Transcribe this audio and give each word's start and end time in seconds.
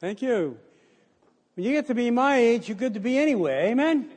Thank 0.00 0.22
you. 0.22 0.56
When 1.54 1.66
you 1.66 1.72
get 1.72 1.88
to 1.88 1.94
be 1.94 2.10
my 2.10 2.38
age, 2.38 2.70
you're 2.70 2.78
good 2.78 2.94
to 2.94 3.00
be 3.00 3.18
anywhere. 3.18 3.66
Amen? 3.66 4.08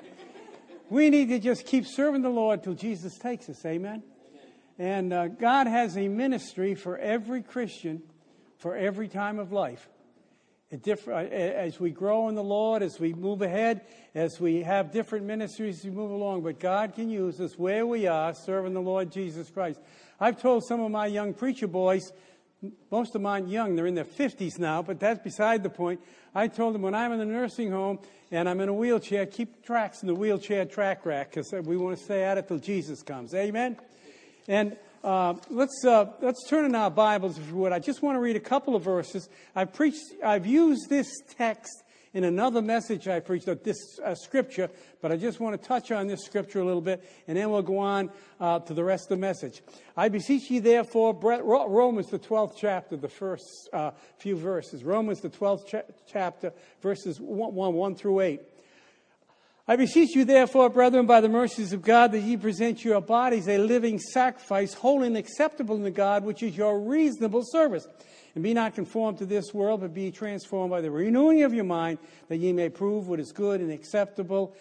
we 0.89 1.09
need 1.09 1.27
to 1.27 1.39
just 1.39 1.65
keep 1.65 1.85
serving 1.85 2.21
the 2.21 2.29
Lord 2.29 2.63
till 2.63 2.73
Jesus 2.73 3.17
takes 3.17 3.49
us. 3.49 3.65
Amen? 3.65 4.01
And 4.79 5.11
uh, 5.11 5.27
God 5.27 5.67
has 5.67 5.97
a 5.97 6.07
ministry 6.07 6.73
for 6.73 6.97
every 6.97 7.43
Christian 7.43 8.01
for 8.59 8.77
every 8.77 9.09
time 9.09 9.39
of 9.39 9.51
life. 9.51 9.89
Uh, 10.71 11.11
as 11.11 11.81
we 11.81 11.91
grow 11.91 12.29
in 12.29 12.35
the 12.35 12.43
Lord, 12.43 12.81
as 12.81 12.97
we 12.97 13.13
move 13.13 13.41
ahead, 13.41 13.81
as 14.15 14.39
we 14.39 14.63
have 14.63 14.93
different 14.93 15.25
ministries 15.25 15.83
we 15.83 15.91
move 15.91 16.11
along, 16.11 16.43
but 16.43 16.61
God 16.61 16.95
can 16.95 17.09
use 17.09 17.41
us 17.41 17.59
where 17.59 17.85
we 17.85 18.07
are 18.07 18.33
serving 18.33 18.73
the 18.73 18.81
Lord 18.81 19.11
Jesus 19.11 19.49
Christ. 19.49 19.81
I've 20.17 20.41
told 20.41 20.63
some 20.65 20.79
of 20.79 20.89
my 20.91 21.07
young 21.07 21.33
preacher 21.33 21.67
boys, 21.67 22.13
most 22.91 23.09
of 23.09 23.13
them 23.13 23.25
aren't 23.25 23.49
young, 23.49 23.75
they're 23.75 23.87
in 23.87 23.95
their 23.95 24.05
50s 24.05 24.59
now, 24.59 24.81
but 24.81 24.99
that's 24.99 25.21
beside 25.21 25.63
the 25.63 25.69
point. 25.69 25.99
I 26.35 26.47
told 26.47 26.73
them 26.73 26.81
when 26.81 26.95
I'm 26.95 27.11
in 27.11 27.19
the 27.19 27.25
nursing 27.25 27.71
home 27.71 27.99
and 28.31 28.49
I'm 28.49 28.59
in 28.59 28.69
a 28.69 28.73
wheelchair, 28.73 29.25
keep 29.25 29.63
tracks 29.65 30.01
in 30.01 30.07
the 30.07 30.15
wheelchair 30.15 30.65
track 30.65 31.05
rack 31.05 31.29
because 31.29 31.51
we 31.51 31.77
want 31.77 31.97
to 31.97 32.03
stay 32.03 32.23
at 32.23 32.37
it 32.37 32.47
till 32.47 32.59
Jesus 32.59 33.03
comes. 33.03 33.33
Amen? 33.33 33.77
And 34.47 34.77
uh, 35.03 35.35
let's, 35.49 35.83
uh, 35.85 36.05
let's 36.21 36.47
turn 36.47 36.65
in 36.65 36.75
our 36.75 36.89
Bibles, 36.89 37.37
if 37.37 37.47
you 37.49 37.55
would. 37.55 37.73
I 37.73 37.79
just 37.79 38.01
want 38.01 38.15
to 38.15 38.19
read 38.19 38.35
a 38.35 38.41
couple 38.41 38.75
of 38.75 38.83
verses. 38.83 39.29
I've 39.55 39.73
preached, 39.73 40.03
I've 40.23 40.45
used 40.45 40.89
this 40.89 41.11
text 41.37 41.82
in 42.13 42.23
another 42.23 42.61
message 42.61 43.07
I 43.07 43.19
preached, 43.19 43.47
of 43.47 43.63
this 43.63 43.99
uh, 43.99 44.13
scripture, 44.13 44.69
but 45.01 45.11
I 45.11 45.17
just 45.17 45.39
want 45.39 45.59
to 45.59 45.67
touch 45.67 45.91
on 45.91 46.07
this 46.07 46.23
scripture 46.23 46.59
a 46.59 46.65
little 46.65 46.81
bit, 46.81 47.03
and 47.27 47.37
then 47.37 47.49
we'll 47.49 47.63
go 47.63 47.79
on 47.79 48.11
uh, 48.39 48.59
to 48.59 48.73
the 48.73 48.83
rest 48.83 49.05
of 49.05 49.09
the 49.09 49.21
message. 49.21 49.61
I 49.97 50.09
beseech 50.09 50.49
ye 50.51 50.59
therefore, 50.59 51.13
Romans 51.13 52.07
the 52.07 52.19
12th 52.19 52.53
chapter, 52.55 52.97
the 52.97 53.09
first 53.09 53.69
uh, 53.73 53.91
few 54.19 54.35
verses. 54.35 54.83
Romans 54.83 55.21
the 55.21 55.29
12th 55.29 55.67
cha- 55.67 55.81
chapter, 56.07 56.53
verses 56.81 57.19
1, 57.19 57.53
1, 57.53 57.73
1 57.73 57.95
through 57.95 58.19
8. 58.19 58.41
I 59.65 59.77
beseech 59.77 60.13
you, 60.13 60.25
therefore, 60.25 60.69
brethren, 60.69 61.05
by 61.05 61.21
the 61.21 61.29
mercies 61.29 61.71
of 61.71 61.81
God, 61.81 62.11
that 62.11 62.19
ye 62.19 62.35
present 62.35 62.83
your 62.83 62.99
bodies 62.99 63.47
a 63.47 63.57
living 63.57 63.97
sacrifice, 63.97 64.73
holy 64.73 65.07
and 65.07 65.15
acceptable 65.15 65.77
unto 65.77 65.89
God, 65.89 66.25
which 66.25 66.43
is 66.43 66.57
your 66.57 66.79
reasonable 66.79 67.43
service. 67.45 67.87
And 68.35 68.43
be 68.43 68.53
not 68.53 68.73
conformed 68.73 69.19
to 69.19 69.25
this 69.25 69.53
world, 69.53 69.81
but 69.81 69.93
be 69.93 70.11
transformed 70.11 70.71
by 70.71 70.81
the 70.81 70.89
renewing 70.89 71.43
of 71.43 71.53
your 71.53 71.65
mind, 71.65 71.99
that 72.29 72.37
ye 72.37 72.51
may 72.51 72.69
prove 72.69 73.07
what 73.07 73.19
is 73.19 73.31
good 73.31 73.61
and 73.61 73.71
acceptable 73.71 74.55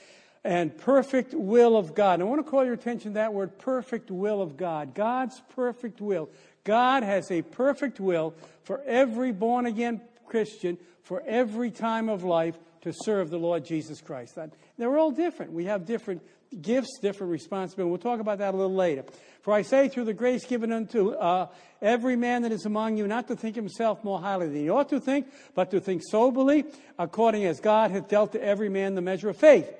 and 0.45 0.77
perfect 0.77 1.34
will 1.34 1.77
of 1.77 1.95
God. 1.95 2.15
And 2.15 2.25
I 2.25 2.27
want 2.27 2.45
to 2.45 2.50
call 2.50 2.65
your 2.65 2.75
attention 2.75 3.12
to 3.12 3.15
that 3.15 3.33
word, 3.33 3.59
perfect 3.59 4.11
will 4.11 4.43
of 4.43 4.56
God. 4.56 4.95
God's 4.95 5.41
perfect 5.55 6.00
will. 6.00 6.28
God 6.65 7.03
has 7.03 7.31
a 7.31 7.43
perfect 7.43 8.00
will 8.00 8.34
for 8.65 8.83
every 8.84 9.33
born 9.33 9.67
again 9.67 10.00
Christian, 10.27 10.78
for 11.03 11.23
every 11.27 11.70
time 11.70 12.09
of 12.09 12.25
life, 12.25 12.59
to 12.83 12.93
serve 12.93 13.31
the 13.31 13.39
Lord 13.39 13.65
Jesus 13.65 14.00
Christ. 14.00 14.37
They're 14.77 14.98
all 14.98 15.12
different. 15.12 15.53
We 15.53 15.67
have 15.67 15.87
different 15.87 16.23
gifts, 16.61 16.98
different 17.00 17.33
responsibilities. 17.33 17.91
We'll 17.91 18.12
talk 18.12 18.20
about 18.20 18.39
that 18.39 18.55
a 18.55 18.56
little 18.56 18.75
later. 18.75 19.05
For 19.42 19.53
I 19.53 19.62
say, 19.62 19.89
through 19.89 20.05
the 20.05 20.14
grace 20.14 20.45
given 20.45 20.72
unto 20.72 21.11
uh, 21.12 21.48
every 21.81 22.17
man 22.17 22.42
that 22.42 22.53
is 22.53 22.64
among 22.64 22.97
you, 22.97 23.06
not 23.06 23.28
to 23.28 23.36
think 23.36 23.56
himself 23.56 24.05
more 24.05 24.20
highly 24.20 24.47
than 24.47 24.56
he 24.56 24.70
ought 24.70 24.89
to 24.91 25.00
think, 25.00 25.27
but 25.55 25.70
to 25.72 25.81
think 25.81 26.03
soberly, 26.09 26.64
according 26.98 27.44
as 27.44 27.59
God 27.61 27.91
hath 27.91 28.09
dealt 28.09 28.33
to 28.33 28.42
every 28.42 28.69
man 28.69 28.94
the 28.94 29.00
measure 29.00 29.28
of 29.28 29.36
faith. 29.36 29.72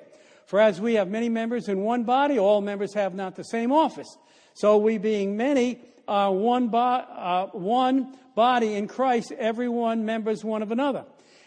For 0.47 0.61
as 0.61 0.81
we 0.81 0.95
have 0.95 1.09
many 1.09 1.29
members 1.29 1.69
in 1.69 1.81
one 1.81 2.05
body, 2.05 2.39
all 2.39 2.61
members 2.61 2.95
have 2.95 3.15
not 3.15 3.37
the 3.37 3.45
same 3.45 3.73
office. 3.73 4.17
So 4.55 4.79
we, 4.79 4.99
being 4.99 5.37
many, 5.37 5.81
are 6.09 6.33
one, 6.33 6.69
bo- 6.69 6.79
uh, 6.79 7.47
one 7.53 8.17
body 8.35 8.75
in 8.75 8.89
Christ, 8.89 9.33
every 9.39 9.69
one 9.69 10.05
members 10.05 10.45
one 10.45 10.63
of 10.63 10.73
another 10.73 11.05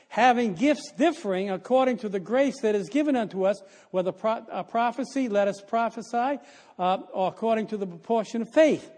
having 0.07 0.53
gifts 0.53 0.91
differing 0.97 1.49
according 1.49 1.97
to 1.97 2.09
the 2.09 2.19
grace 2.19 2.55
that 2.61 2.75
is 2.75 2.89
given 2.89 3.15
unto 3.15 3.45
us, 3.45 3.61
whether 3.91 4.11
pro- 4.11 4.45
a 4.51 4.63
prophecy, 4.63 5.29
let 5.29 5.47
us 5.47 5.61
prophesy, 5.61 6.39
uh, 6.79 6.97
or 7.13 7.27
according 7.27 7.67
to 7.67 7.77
the 7.77 7.87
proportion 7.87 8.41
of 8.41 8.49
faith. 8.53 8.89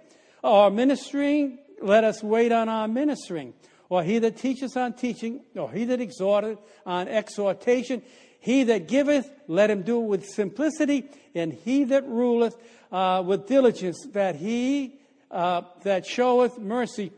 Or 0.44 0.70
ministering, 0.70 1.60
let 1.82 2.04
us 2.04 2.24
wait 2.24 2.52
on 2.52 2.70
our 2.70 2.88
ministering. 2.88 3.54
Or 3.90 4.04
he 4.04 4.20
that 4.20 4.38
teacheth 4.38 4.76
on 4.76 4.94
teaching, 4.94 5.42
or 5.56 5.72
he 5.72 5.86
that 5.86 6.02
exhorteth 6.02 6.60
on 6.86 7.08
exhortation. 7.08 8.02
He 8.40 8.64
that 8.66 8.88
giveth, 8.88 9.30
let 9.48 9.72
him 9.72 9.84
do 9.84 10.00
it 10.02 10.08
with 10.08 10.26
simplicity, 10.26 11.10
and 11.34 11.54
he 11.54 11.86
that 11.86 12.08
ruleth 12.08 12.56
uh, 12.92 13.24
with 13.26 13.48
diligence, 13.48 13.98
that 14.14 14.36
he 14.36 15.00
uh, 15.32 15.62
that 15.84 16.06
showeth 16.06 16.58
mercy 16.58 17.12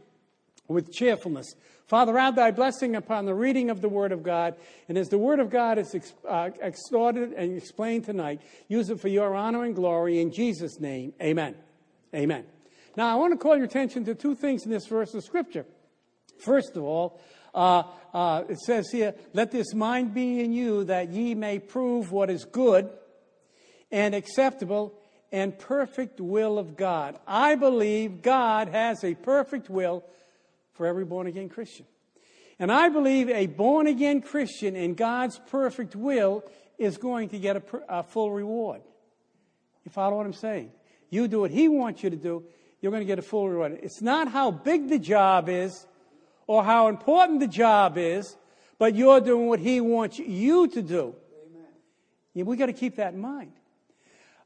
with 0.67 0.91
cheerfulness. 0.91 1.53
Father, 1.89 2.15
add 2.19 2.35
thy 2.35 2.51
blessing 2.51 2.95
upon 2.95 3.25
the 3.25 3.33
reading 3.33 3.71
of 3.71 3.81
the 3.81 3.89
Word 3.89 4.11
of 4.11 4.21
God. 4.21 4.53
And 4.87 4.95
as 4.95 5.09
the 5.09 5.17
Word 5.17 5.39
of 5.39 5.49
God 5.49 5.79
is 5.79 6.13
uh, 6.27 6.51
extorted 6.61 7.33
and 7.33 7.57
explained 7.57 8.05
tonight, 8.05 8.41
use 8.67 8.91
it 8.91 8.99
for 9.01 9.07
your 9.07 9.33
honor 9.33 9.63
and 9.63 9.75
glory. 9.75 10.21
In 10.21 10.31
Jesus' 10.31 10.79
name, 10.79 11.13
amen. 11.19 11.55
Amen. 12.13 12.45
Now, 12.95 13.11
I 13.11 13.15
want 13.15 13.33
to 13.33 13.37
call 13.37 13.55
your 13.55 13.65
attention 13.65 14.05
to 14.05 14.13
two 14.13 14.35
things 14.35 14.65
in 14.65 14.71
this 14.71 14.85
verse 14.85 15.15
of 15.15 15.23
Scripture. 15.23 15.65
First 16.37 16.77
of 16.77 16.83
all, 16.83 17.19
uh, 17.55 17.81
uh, 18.13 18.43
it 18.47 18.59
says 18.59 18.91
here, 18.91 19.15
Let 19.33 19.49
this 19.49 19.73
mind 19.73 20.13
be 20.13 20.41
in 20.41 20.53
you 20.53 20.83
that 20.83 21.09
ye 21.09 21.33
may 21.33 21.57
prove 21.57 22.11
what 22.11 22.29
is 22.29 22.45
good 22.45 22.87
and 23.91 24.13
acceptable 24.13 24.93
and 25.31 25.57
perfect 25.57 26.21
will 26.21 26.59
of 26.59 26.77
God. 26.77 27.17
I 27.25 27.55
believe 27.55 28.21
God 28.21 28.67
has 28.67 29.03
a 29.03 29.15
perfect 29.15 29.71
will 29.71 30.03
for 30.79 30.85
every 30.85 31.03
born 31.03 31.27
again 31.27 31.49
Christian. 31.49 31.85
And 32.57 32.71
I 32.71 32.87
believe 32.87 33.27
a 33.27 33.47
born 33.47 33.85
again 33.85 34.21
Christian 34.21 34.77
in 34.77 34.93
God's 34.93 35.37
perfect 35.51 35.93
will 35.93 36.41
is 36.77 36.97
going 36.97 37.27
to 37.29 37.37
get 37.37 37.57
a, 37.57 37.63
a, 37.89 38.01
full 38.01 38.31
reward. 38.31 38.79
You 39.83 39.91
follow 39.91 40.15
what 40.15 40.25
I'm 40.25 40.31
saying? 40.31 40.71
You 41.09 41.27
do 41.27 41.41
what 41.41 41.51
He 41.51 41.67
wants 41.67 42.01
you 42.01 42.09
to 42.09 42.15
do, 42.15 42.45
you're 42.79 42.93
going 42.93 43.01
to 43.01 43.05
get 43.05 43.19
a 43.19 43.21
full 43.21 43.49
reward. 43.49 43.77
It's 43.83 44.01
not 44.01 44.29
how 44.29 44.51
big 44.51 44.87
the 44.87 44.99
job 44.99 45.49
is 45.49 45.85
or 46.47 46.63
how 46.63 46.87
important 46.87 47.41
the 47.41 47.47
job 47.47 47.97
is, 47.97 48.37
but 48.77 48.95
you're 48.95 49.19
doing 49.19 49.47
what 49.47 49.59
He 49.59 49.81
wants 49.81 50.17
you 50.17 50.69
to 50.69 50.81
do. 50.81 51.13
Amen. 51.45 52.45
we 52.45 52.55
got 52.55 52.67
to 52.67 52.73
keep 52.73 52.95
that 52.95 53.13
in 53.13 53.19
mind. 53.19 53.51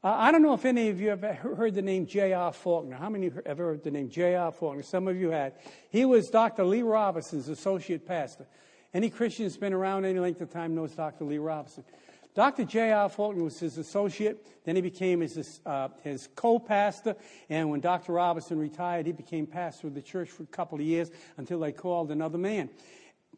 Uh, 0.04 0.14
I 0.18 0.32
don't 0.32 0.42
know 0.42 0.52
if 0.52 0.66
any 0.66 0.90
of 0.90 1.00
you 1.00 1.08
have 1.08 1.22
heard 1.22 1.74
the 1.74 1.80
name 1.80 2.04
J.R. 2.04 2.52
Faulkner. 2.52 2.94
How 2.94 3.08
many 3.08 3.30
have 3.30 3.40
ever 3.46 3.68
heard 3.68 3.82
the 3.82 3.90
name 3.90 4.10
J.R. 4.10 4.52
Faulkner? 4.52 4.82
Some 4.82 5.08
of 5.08 5.16
you 5.16 5.30
had. 5.30 5.54
He 5.88 6.04
was 6.04 6.28
Dr. 6.28 6.62
Lee 6.62 6.82
Roberson's 6.82 7.48
associate 7.48 8.06
pastor. 8.06 8.46
Any 8.92 9.08
Christian 9.08 9.46
that's 9.46 9.56
been 9.56 9.72
around 9.72 10.04
any 10.04 10.18
length 10.18 10.42
of 10.42 10.50
time 10.50 10.74
knows 10.74 10.92
Dr. 10.92 11.24
Lee 11.24 11.38
Roberson. 11.38 11.84
Dr. 12.34 12.66
J.R. 12.66 13.08
Faulkner 13.08 13.44
was 13.44 13.58
his 13.58 13.78
associate. 13.78 14.46
Then 14.66 14.76
he 14.76 14.82
became 14.82 15.22
his, 15.22 15.60
uh, 15.64 15.88
his 16.02 16.28
co-pastor. 16.36 17.16
And 17.48 17.70
when 17.70 17.80
Dr. 17.80 18.12
Roberson 18.12 18.58
retired, 18.58 19.06
he 19.06 19.12
became 19.12 19.46
pastor 19.46 19.86
of 19.86 19.94
the 19.94 20.02
church 20.02 20.28
for 20.28 20.42
a 20.42 20.46
couple 20.46 20.76
of 20.76 20.84
years 20.84 21.10
until 21.38 21.60
they 21.60 21.72
called 21.72 22.10
another 22.10 22.36
man. 22.36 22.68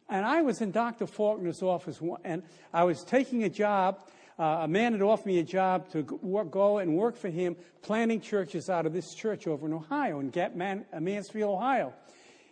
And 0.09 0.25
I 0.25 0.41
was 0.41 0.59
in 0.59 0.71
Dr. 0.71 1.07
Faulkner's 1.07 1.63
office, 1.63 2.01
and 2.25 2.43
I 2.73 2.83
was 2.83 3.05
taking 3.05 3.45
a 3.45 3.49
job 3.49 4.01
uh, 4.39 4.59
a 4.61 4.67
man 4.67 4.93
had 4.93 5.01
offered 5.01 5.25
me 5.25 5.39
a 5.39 5.43
job 5.43 5.89
to 5.91 6.03
go 6.03 6.77
and 6.77 6.95
work 6.95 7.17
for 7.17 7.29
him, 7.29 7.55
planting 7.81 8.21
churches 8.21 8.69
out 8.69 8.85
of 8.85 8.93
this 8.93 9.13
church 9.13 9.47
over 9.47 9.65
in 9.65 9.73
Ohio, 9.73 10.19
in 10.19 10.31
Man- 10.55 10.85
uh, 10.93 10.99
Mansfield, 10.99 11.55
Ohio. 11.55 11.93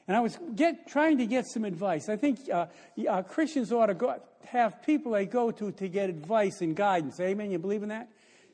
And 0.07 0.16
I 0.16 0.19
was 0.19 0.38
get, 0.56 0.88
trying 0.88 1.18
to 1.18 1.25
get 1.25 1.46
some 1.47 1.66
advice. 1.66 2.09
I 2.09 2.16
think 2.16 2.40
uh, 2.51 2.68
uh, 3.07 3.23
Christians 3.23 3.72
ought 3.72 3.88
to 3.88 3.94
go, 3.94 4.19
have 4.46 4.84
people 4.84 5.13
they 5.13 5.25
go 5.25 5.51
to 5.51 5.72
to 5.72 5.88
get 5.88 6.09
advice 6.09 6.62
and 6.62 6.75
guidance. 6.75 7.19
Amen? 7.19 7.51
You 7.51 7.59
believe 7.59 7.84
in 7.84 7.90
that? 7.90 8.09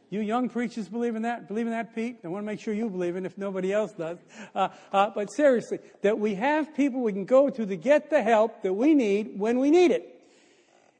You 0.09 0.19
young 0.19 0.50
preachers 0.50 0.90
believe 0.90 1.16
in 1.16 1.22
that? 1.22 1.48
Believe 1.48 1.68
in 1.68 1.72
that, 1.72 1.96
Pete? 1.96 2.18
I 2.25 2.28
want 2.28 2.44
to 2.44 2.46
make 2.46 2.59
sure 2.59 2.74
you 2.74 2.90
believe 2.90 3.16
in 3.16 3.25
it 3.25 3.31
if 3.31 3.38
nobody 3.38 3.72
else 3.72 3.94
does. 3.94 4.18
Uh, 4.53 4.68
uh, 4.92 5.10
but 5.16 5.31
seriously, 5.31 5.80
that 6.01 6.19
we 6.19 6.36
have 6.36 6.75
people 6.75 7.01
we 7.01 7.13
can 7.13 7.24
go 7.24 7.50
to 7.50 7.66
to 7.66 7.77
get 7.77 8.10
the 8.10 8.22
help 8.22 8.62
that 8.63 8.74
we 8.74 8.94
need 8.94 9.39
when 9.39 9.57
we 9.60 9.72
need 9.72 9.92
it. 9.92 10.11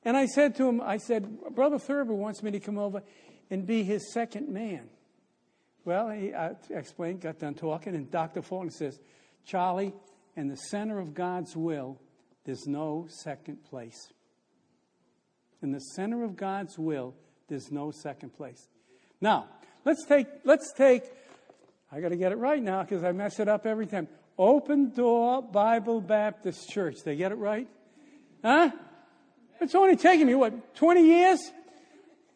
And 0.04 0.18
I 0.18 0.26
said 0.26 0.56
to 0.56 0.68
him, 0.68 0.82
I 0.82 0.98
said, 0.98 1.28
Brother 1.54 1.78
Thurber 1.78 2.14
wants 2.14 2.42
me 2.42 2.52
to 2.52 2.60
come 2.60 2.78
over 2.78 3.04
and 3.50 3.68
be 3.68 3.84
his 3.84 4.12
second 4.14 4.50
man. 4.50 4.90
Well, 5.86 6.10
he, 6.10 6.34
I 6.34 6.52
explained, 6.70 7.22
got 7.22 7.40
done 7.40 7.56
talking, 7.56 7.96
and 7.96 8.10
Dr. 8.10 8.42
Fulton 8.42 8.72
says, 8.72 9.00
Charlie, 9.46 9.94
in 10.36 10.48
the 10.48 10.56
center 10.56 11.00
of 11.00 11.14
God's 11.14 11.56
will, 11.56 12.00
there's 12.46 12.68
no 12.68 13.08
second 13.10 13.64
place. 13.64 14.12
In 15.62 15.72
the 15.72 15.80
center 15.80 16.24
of 16.24 16.36
God's 16.36 16.78
will, 16.78 17.16
there's 17.48 17.72
no 17.72 17.92
second 17.92 18.36
place. 18.36 18.68
Now, 19.20 19.48
let's 19.86 20.06
take, 20.06 20.28
let's 20.44 20.72
take, 20.74 21.04
I 21.92 22.00
got 22.00 22.10
to 22.10 22.16
get 22.16 22.32
it 22.32 22.38
right 22.38 22.62
now 22.62 22.84
because 22.84 23.04
I 23.04 23.12
mess 23.12 23.40
it 23.40 23.48
up 23.48 23.66
every 23.66 23.86
time. 23.86 24.08
Open 24.38 24.90
Door 24.90 25.44
Bible 25.44 26.02
Baptist 26.02 26.70
Church. 26.70 26.98
They 27.04 27.16
get 27.16 27.32
it 27.32 27.36
right? 27.36 27.68
Huh? 28.44 28.72
It's 29.62 29.76
only 29.76 29.96
taken 29.96 30.26
me, 30.26 30.34
what, 30.34 30.76
20 30.76 31.06
years? 31.06 31.40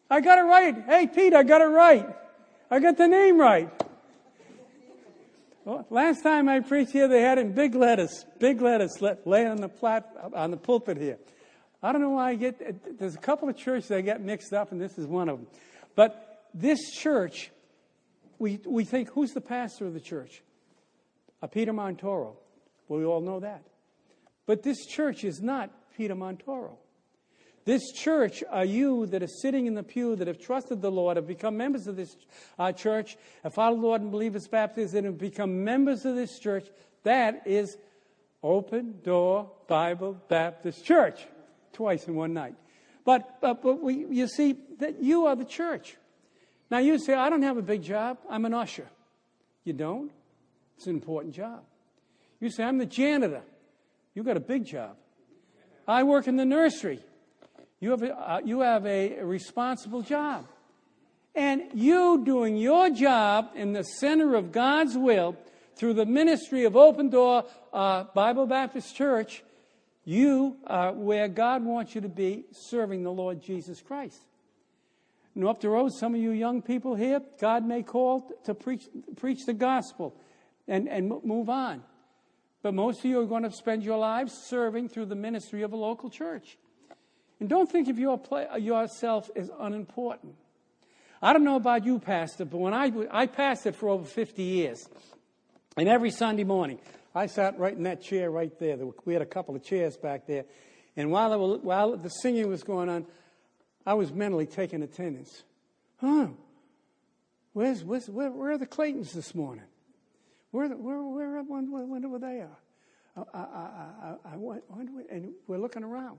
I 0.08 0.20
got 0.20 0.38
it 0.38 0.42
right. 0.42 0.84
Hey, 0.86 1.08
Pete, 1.08 1.34
I 1.34 1.42
got 1.42 1.60
it 1.60 1.66
right. 1.66 2.06
I 2.70 2.78
got 2.78 2.96
the 2.96 3.08
name 3.08 3.38
right. 3.38 3.68
Well, 5.64 5.84
last 5.90 6.22
time 6.22 6.48
I 6.48 6.60
preached 6.60 6.92
here, 6.92 7.08
they 7.08 7.20
had 7.20 7.38
in 7.38 7.52
big 7.52 7.74
letters, 7.74 8.24
big 8.38 8.60
letters 8.62 8.92
laying 9.00 9.48
on 9.48 9.56
the 9.56 9.68
plat, 9.68 10.08
on 10.32 10.52
the 10.52 10.56
pulpit 10.56 10.96
here. 10.96 11.18
I 11.82 11.90
don't 11.90 12.00
know 12.00 12.10
why 12.10 12.30
I 12.30 12.34
get, 12.36 12.98
there's 12.98 13.16
a 13.16 13.18
couple 13.18 13.48
of 13.48 13.56
churches 13.56 13.90
I 13.90 14.00
get 14.00 14.20
mixed 14.20 14.52
up, 14.52 14.70
and 14.70 14.80
this 14.80 14.96
is 14.96 15.06
one 15.08 15.28
of 15.28 15.38
them. 15.38 15.48
But 15.96 16.44
this 16.54 16.92
church, 16.92 17.50
we, 18.38 18.60
we 18.64 18.84
think, 18.84 19.10
who's 19.10 19.32
the 19.32 19.40
pastor 19.40 19.86
of 19.86 19.94
the 19.94 20.00
church? 20.00 20.42
A 21.42 21.48
Peter 21.48 21.72
Montoro. 21.72 22.36
Well, 22.86 23.00
we 23.00 23.04
all 23.04 23.20
know 23.20 23.40
that. 23.40 23.62
But 24.46 24.62
this 24.62 24.86
church 24.86 25.24
is 25.24 25.40
not 25.42 25.70
Peter 25.96 26.14
Montoro. 26.14 26.76
This 27.66 27.90
church 27.90 28.44
are 28.48 28.64
you 28.64 29.06
that 29.06 29.24
are 29.24 29.28
sitting 29.42 29.66
in 29.66 29.74
the 29.74 29.82
pew 29.82 30.14
that 30.16 30.28
have 30.28 30.38
trusted 30.38 30.80
the 30.80 30.90
Lord, 30.90 31.16
have 31.16 31.26
become 31.26 31.56
members 31.56 31.88
of 31.88 31.96
this 31.96 32.16
uh, 32.60 32.70
church, 32.70 33.16
have 33.42 33.54
followed 33.54 33.82
the 33.82 33.86
Lord 33.86 34.02
and 34.02 34.10
believe 34.12 34.34
His 34.34 34.46
baptism, 34.46 34.98
and 34.98 35.06
have 35.06 35.18
become 35.18 35.64
members 35.64 36.04
of 36.04 36.14
this 36.14 36.38
church. 36.38 36.68
That 37.02 37.42
is 37.44 37.76
Open 38.40 39.00
Door 39.02 39.50
Bible 39.66 40.16
Baptist 40.28 40.84
Church, 40.84 41.26
twice 41.72 42.06
in 42.06 42.14
one 42.14 42.32
night. 42.32 42.54
But, 43.04 43.40
but, 43.40 43.62
but 43.62 43.82
we, 43.82 44.06
you 44.10 44.28
see, 44.28 44.56
that 44.78 45.02
you 45.02 45.26
are 45.26 45.34
the 45.34 45.44
church. 45.44 45.96
Now 46.70 46.78
you 46.78 47.00
say, 47.00 47.14
I 47.14 47.28
don't 47.28 47.42
have 47.42 47.56
a 47.56 47.62
big 47.62 47.82
job, 47.82 48.18
I'm 48.30 48.44
an 48.44 48.54
usher. 48.54 48.86
You 49.64 49.72
don't? 49.72 50.12
It's 50.76 50.86
an 50.86 50.94
important 50.94 51.34
job. 51.34 51.64
You 52.38 52.48
say, 52.48 52.62
I'm 52.62 52.78
the 52.78 52.86
janitor. 52.86 53.42
You've 54.14 54.26
got 54.26 54.36
a 54.36 54.40
big 54.40 54.66
job. 54.66 54.96
I 55.88 56.04
work 56.04 56.28
in 56.28 56.36
the 56.36 56.44
nursery. 56.44 57.00
You 57.80 57.90
have 57.90 58.02
a, 58.02 58.18
uh, 58.18 58.40
you 58.44 58.60
have 58.60 58.86
a 58.86 59.22
responsible 59.22 60.02
job. 60.02 60.46
And 61.34 61.64
you 61.74 62.22
doing 62.24 62.56
your 62.56 62.88
job 62.88 63.50
in 63.54 63.72
the 63.72 63.82
center 63.82 64.34
of 64.34 64.52
God's 64.52 64.96
will 64.96 65.36
through 65.76 65.94
the 65.94 66.06
ministry 66.06 66.64
of 66.64 66.76
Open 66.76 67.10
Door 67.10 67.44
uh, 67.72 68.04
Bible 68.14 68.46
Baptist 68.46 68.96
Church, 68.96 69.42
you 70.04 70.56
are 70.66 70.92
where 70.92 71.28
God 71.28 71.62
wants 71.62 71.94
you 71.94 72.00
to 72.00 72.08
be 72.08 72.44
serving 72.52 73.02
the 73.02 73.12
Lord 73.12 73.42
Jesus 73.42 73.82
Christ. 73.82 74.22
And 75.34 75.46
up 75.46 75.60
the 75.60 75.68
road, 75.68 75.92
some 75.92 76.14
of 76.14 76.20
you 76.20 76.30
young 76.30 76.62
people 76.62 76.94
here, 76.94 77.20
God 77.38 77.66
may 77.66 77.82
call 77.82 78.32
to 78.44 78.54
preach, 78.54 78.88
preach 79.16 79.44
the 79.44 79.52
gospel 79.52 80.14
and, 80.66 80.88
and 80.88 81.08
move 81.22 81.50
on. 81.50 81.82
But 82.62 82.72
most 82.72 83.00
of 83.00 83.04
you 83.04 83.20
are 83.20 83.26
going 83.26 83.42
to 83.42 83.52
spend 83.52 83.82
your 83.82 83.98
lives 83.98 84.32
serving 84.32 84.88
through 84.88 85.06
the 85.06 85.14
ministry 85.14 85.62
of 85.62 85.74
a 85.74 85.76
local 85.76 86.08
church. 86.08 86.56
And 87.40 87.48
don't 87.48 87.70
think 87.70 87.88
of 87.88 87.98
your 87.98 88.18
play, 88.18 88.46
yourself 88.58 89.30
as 89.36 89.50
unimportant. 89.58 90.34
I 91.20 91.32
don't 91.32 91.44
know 91.44 91.56
about 91.56 91.84
you, 91.84 91.98
Pastor, 91.98 92.44
but 92.44 92.58
when 92.58 92.74
I, 92.74 92.92
I 93.10 93.26
pastored 93.26 93.74
for 93.74 93.88
over 93.88 94.04
50 94.04 94.42
years, 94.42 94.88
and 95.76 95.88
every 95.88 96.10
Sunday 96.10 96.44
morning, 96.44 96.78
I 97.14 97.26
sat 97.26 97.58
right 97.58 97.74
in 97.74 97.84
that 97.84 98.02
chair 98.02 98.30
right 98.30 98.56
there. 98.58 98.78
We 99.04 99.12
had 99.12 99.22
a 99.22 99.26
couple 99.26 99.54
of 99.54 99.64
chairs 99.64 99.96
back 99.96 100.26
there. 100.26 100.44
And 100.96 101.10
while, 101.10 101.38
were, 101.38 101.58
while 101.58 101.96
the 101.96 102.08
singing 102.08 102.48
was 102.48 102.62
going 102.62 102.88
on, 102.88 103.06
I 103.86 103.94
was 103.94 104.12
mentally 104.12 104.46
taking 104.46 104.82
attendance. 104.82 105.42
Huh? 105.98 106.28
Where's, 107.52 107.84
where's, 107.84 108.08
where, 108.08 108.30
where 108.30 108.52
are 108.52 108.58
the 108.58 108.66
Claytons 108.66 109.12
this 109.12 109.34
morning? 109.34 109.64
Where, 110.50 110.68
where, 110.68 111.02
where, 111.02 111.42
where, 111.42 111.62
where, 111.62 112.08
where 112.08 112.18
they 112.18 112.40
are? 112.40 112.58
I, 113.32 113.38
I, 113.38 113.40
I, 113.40 114.14
I, 114.32 114.36
wonder, 114.36 114.92
and 115.10 115.32
we're 115.46 115.56
looking 115.56 115.82
around 115.82 116.18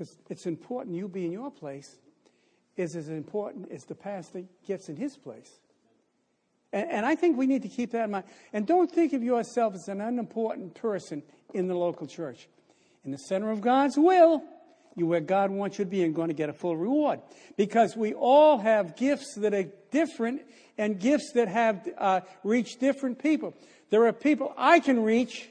because 0.00 0.16
it's 0.30 0.46
important 0.46 0.96
you 0.96 1.08
be 1.08 1.26
in 1.26 1.32
your 1.32 1.50
place 1.50 1.98
is 2.74 2.96
as 2.96 3.10
important 3.10 3.70
as 3.70 3.84
the 3.84 3.94
pastor 3.94 4.44
gets 4.66 4.88
in 4.88 4.96
his 4.96 5.14
place. 5.18 5.60
And, 6.72 6.90
and, 6.90 7.06
I 7.06 7.16
think 7.16 7.36
we 7.36 7.46
need 7.46 7.60
to 7.62 7.68
keep 7.68 7.90
that 7.90 8.04
in 8.04 8.12
mind. 8.12 8.24
And 8.54 8.66
don't 8.66 8.90
think 8.90 9.12
of 9.12 9.22
yourself 9.22 9.74
as 9.74 9.88
an 9.88 10.00
unimportant 10.00 10.74
person 10.74 11.22
in 11.52 11.68
the 11.68 11.74
local 11.74 12.06
church. 12.06 12.48
In 13.04 13.10
the 13.10 13.18
center 13.18 13.50
of 13.50 13.60
God's 13.60 13.98
will, 13.98 14.42
you're 14.96 15.06
where 15.06 15.20
God 15.20 15.50
wants 15.50 15.78
you 15.78 15.84
to 15.84 15.90
be 15.90 16.02
and 16.02 16.14
going 16.14 16.28
to 16.28 16.34
get 16.34 16.48
a 16.48 16.54
full 16.54 16.78
reward. 16.78 17.20
Because 17.58 17.94
we 17.94 18.14
all 18.14 18.56
have 18.56 18.96
gifts 18.96 19.34
that 19.36 19.52
are 19.52 19.66
different 19.90 20.40
and 20.78 20.98
gifts 20.98 21.32
that 21.34 21.48
have 21.48 21.86
uh, 21.98 22.20
reached 22.42 22.80
different 22.80 23.18
people. 23.18 23.54
There 23.90 24.06
are 24.06 24.14
people 24.14 24.54
I 24.56 24.80
can 24.80 25.02
reach 25.02 25.50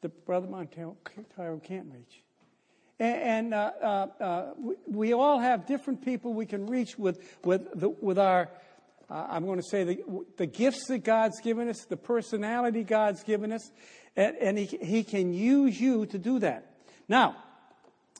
that 0.00 0.24
Brother 0.24 0.46
Montoro 0.46 0.96
can't 1.62 1.92
reach. 1.92 2.22
And, 3.00 3.54
uh, 3.54 3.70
uh, 3.80 4.06
uh, 4.20 4.46
we, 4.58 4.74
we, 4.86 5.12
all 5.12 5.38
have 5.38 5.66
different 5.66 6.04
people 6.04 6.34
we 6.34 6.46
can 6.46 6.66
reach 6.66 6.98
with, 6.98 7.38
with, 7.44 7.78
the, 7.78 7.90
with 7.90 8.18
our, 8.18 8.48
uh, 9.08 9.26
I'm 9.30 9.46
going 9.46 9.60
to 9.60 9.68
say, 9.68 9.84
the, 9.84 10.02
the 10.36 10.46
gifts 10.46 10.88
that 10.88 11.04
God's 11.04 11.40
given 11.40 11.68
us, 11.68 11.84
the 11.84 11.96
personality 11.96 12.82
God's 12.82 13.22
given 13.22 13.52
us, 13.52 13.70
and, 14.16 14.36
and 14.38 14.58
he, 14.58 14.66
he 14.66 15.04
can 15.04 15.32
use 15.32 15.80
you 15.80 16.06
to 16.06 16.18
do 16.18 16.40
that. 16.40 16.74
Now, 17.08 17.36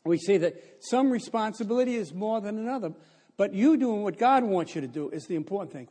we 0.05 0.17
see 0.17 0.37
that 0.39 0.63
some 0.81 1.11
responsibility 1.11 1.97
is 1.97 2.15
more 2.15 2.41
than 2.41 2.57
another, 2.57 2.93
but 3.37 3.55
you 3.55 3.77
doing 3.77 4.05
what 4.05 4.17
God 4.17 4.45
wants 4.45 4.77
you 4.77 4.81
to 4.81 4.89
do 4.89 5.11
is 5.11 5.27
the 5.27 5.35
important 5.35 5.73
thing. 5.73 5.89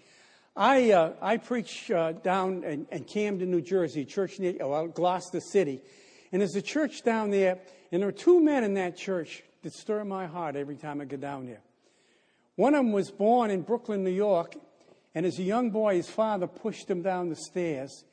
I, 0.56 0.92
uh, 0.92 1.13
I 1.22 1.38
preach 1.38 1.92
uh, 1.92 2.13
down 2.13 2.63
in, 2.63 2.88
in, 2.89 3.04
Camden, 3.04 3.51
New 3.51 3.62
Jersey, 3.62 4.06
church 4.06 4.39
near 4.39 4.56
well, 4.60 4.88
Gloucester 4.88 5.42
City. 5.42 5.81
And 6.31 6.42
there's 6.42 6.56
a 6.56 6.62
church 6.62 7.04
down 7.04 7.30
there 7.30 7.60
and 7.92 8.01
there 8.01 8.10
are 8.10 8.13
two 8.13 8.42
men 8.42 8.63
in 8.63 8.74
that 8.75 8.98
church 8.98 9.44
that 9.63 9.74
stir 9.74 10.04
my 10.04 10.28
heart 10.28 10.56
every 10.56 10.75
time 10.75 11.01
I 11.01 11.06
go 11.06 11.18
down 11.18 11.45
there. 11.45 11.62
One 12.56 12.74
of 12.74 12.80
them 12.84 12.92
was 12.92 13.12
born 13.12 13.51
in 13.51 13.62
Brooklyn, 13.62 14.04
New 14.04 14.10
York, 14.10 14.56
and 15.13 15.25
as 15.25 15.39
a 15.39 15.44
young 15.44 15.69
boy, 15.69 15.95
his 15.95 16.10
father 16.10 16.48
pushed 16.48 16.89
him 16.89 17.01
down 17.01 17.30
the 17.30 17.36
stairs, 17.36 18.04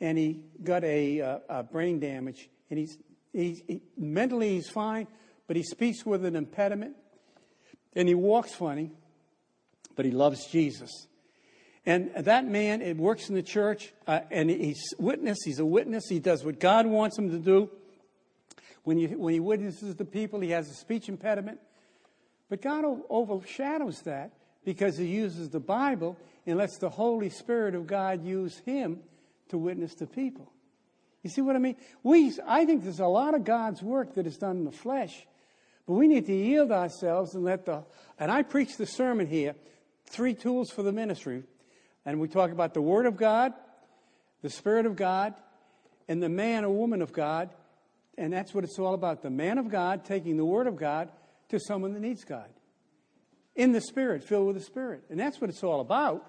and 0.00 0.18
he 0.18 0.40
got 0.62 0.84
a, 0.84 1.20
uh, 1.20 1.38
a 1.48 1.62
brain 1.62 2.00
damage. 2.00 2.48
And 2.70 2.78
he's, 2.78 2.98
he's 3.32 3.62
he, 3.66 3.80
mentally 3.96 4.54
he's 4.54 4.68
fine, 4.68 5.06
but 5.46 5.56
he 5.56 5.62
speaks 5.62 6.04
with 6.04 6.24
an 6.24 6.36
impediment, 6.36 6.96
and 7.94 8.08
he 8.08 8.14
walks 8.14 8.54
funny, 8.54 8.90
but 9.96 10.04
he 10.04 10.10
loves 10.10 10.46
Jesus. 10.46 10.90
And 11.86 12.10
that 12.14 12.46
man, 12.46 12.82
it 12.82 12.96
works 12.96 13.28
in 13.30 13.34
the 13.34 13.42
church, 13.42 13.92
uh, 14.06 14.20
and 14.30 14.50
he's 14.50 14.94
witness. 14.98 15.38
He's 15.44 15.58
a 15.58 15.64
witness. 15.64 16.04
He 16.08 16.18
does 16.20 16.44
what 16.44 16.60
God 16.60 16.86
wants 16.86 17.16
him 17.16 17.30
to 17.30 17.38
do. 17.38 17.70
When, 18.88 18.96
you, 18.96 19.08
when 19.18 19.34
he 19.34 19.40
witnesses 19.40 19.96
the 19.96 20.06
people, 20.06 20.40
he 20.40 20.48
has 20.52 20.70
a 20.70 20.72
speech 20.72 21.10
impediment. 21.10 21.60
But 22.48 22.62
God 22.62 22.86
overshadows 23.10 24.00
that 24.06 24.32
because 24.64 24.96
he 24.96 25.04
uses 25.04 25.50
the 25.50 25.60
Bible 25.60 26.16
and 26.46 26.56
lets 26.56 26.78
the 26.78 26.88
Holy 26.88 27.28
Spirit 27.28 27.74
of 27.74 27.86
God 27.86 28.24
use 28.24 28.56
him 28.64 29.00
to 29.50 29.58
witness 29.58 29.94
the 29.94 30.06
people. 30.06 30.50
You 31.22 31.28
see 31.28 31.42
what 31.42 31.54
I 31.54 31.58
mean? 31.58 31.76
We, 32.02 32.32
I 32.46 32.64
think 32.64 32.82
there's 32.82 32.98
a 32.98 33.06
lot 33.06 33.34
of 33.34 33.44
God's 33.44 33.82
work 33.82 34.14
that 34.14 34.26
is 34.26 34.38
done 34.38 34.56
in 34.56 34.64
the 34.64 34.72
flesh, 34.72 35.26
but 35.86 35.92
we 35.92 36.08
need 36.08 36.24
to 36.24 36.34
yield 36.34 36.72
ourselves 36.72 37.34
and 37.34 37.44
let 37.44 37.66
the. 37.66 37.84
And 38.18 38.32
I 38.32 38.40
preach 38.40 38.78
the 38.78 38.86
sermon 38.86 39.26
here 39.26 39.54
three 40.06 40.32
tools 40.32 40.70
for 40.70 40.82
the 40.82 40.92
ministry. 40.92 41.42
And 42.06 42.20
we 42.20 42.28
talk 42.28 42.52
about 42.52 42.72
the 42.72 42.80
Word 42.80 43.04
of 43.04 43.18
God, 43.18 43.52
the 44.40 44.48
Spirit 44.48 44.86
of 44.86 44.96
God, 44.96 45.34
and 46.08 46.22
the 46.22 46.30
man 46.30 46.64
or 46.64 46.70
woman 46.70 47.02
of 47.02 47.12
God 47.12 47.50
and 48.18 48.32
that's 48.32 48.52
what 48.52 48.64
it's 48.64 48.78
all 48.78 48.94
about 48.94 49.22
the 49.22 49.30
man 49.30 49.58
of 49.58 49.70
God 49.70 50.04
taking 50.04 50.36
the 50.36 50.44
word 50.44 50.66
of 50.66 50.76
God 50.76 51.08
to 51.50 51.58
someone 51.58 51.94
that 51.94 52.00
needs 52.00 52.24
God. 52.24 52.48
In 53.54 53.72
the 53.72 53.80
Spirit, 53.80 54.22
filled 54.22 54.48
with 54.48 54.56
the 54.56 54.62
Spirit. 54.62 55.04
And 55.08 55.18
that's 55.18 55.40
what 55.40 55.50
it's 55.50 55.64
all 55.64 55.80
about. 55.80 56.24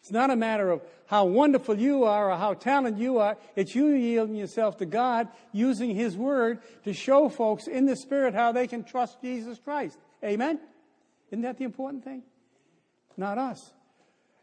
It's 0.00 0.10
not 0.10 0.30
a 0.30 0.36
matter 0.36 0.70
of 0.70 0.82
how 1.06 1.26
wonderful 1.26 1.78
you 1.78 2.04
are 2.04 2.30
or 2.30 2.36
how 2.36 2.54
talented 2.54 3.02
you 3.02 3.18
are. 3.18 3.36
It's 3.56 3.74
you 3.74 3.88
yielding 3.88 4.36
yourself 4.36 4.78
to 4.78 4.86
God, 4.86 5.28
using 5.52 5.94
His 5.94 6.16
Word 6.16 6.60
to 6.84 6.94
show 6.94 7.28
folks 7.28 7.66
in 7.66 7.84
the 7.84 7.96
Spirit 7.96 8.34
how 8.34 8.52
they 8.52 8.66
can 8.66 8.84
trust 8.84 9.20
Jesus 9.20 9.58
Christ. 9.58 9.98
Amen? 10.24 10.58
Isn't 11.30 11.42
that 11.42 11.58
the 11.58 11.64
important 11.64 12.04
thing? 12.04 12.22
Not 13.16 13.36
us. 13.36 13.72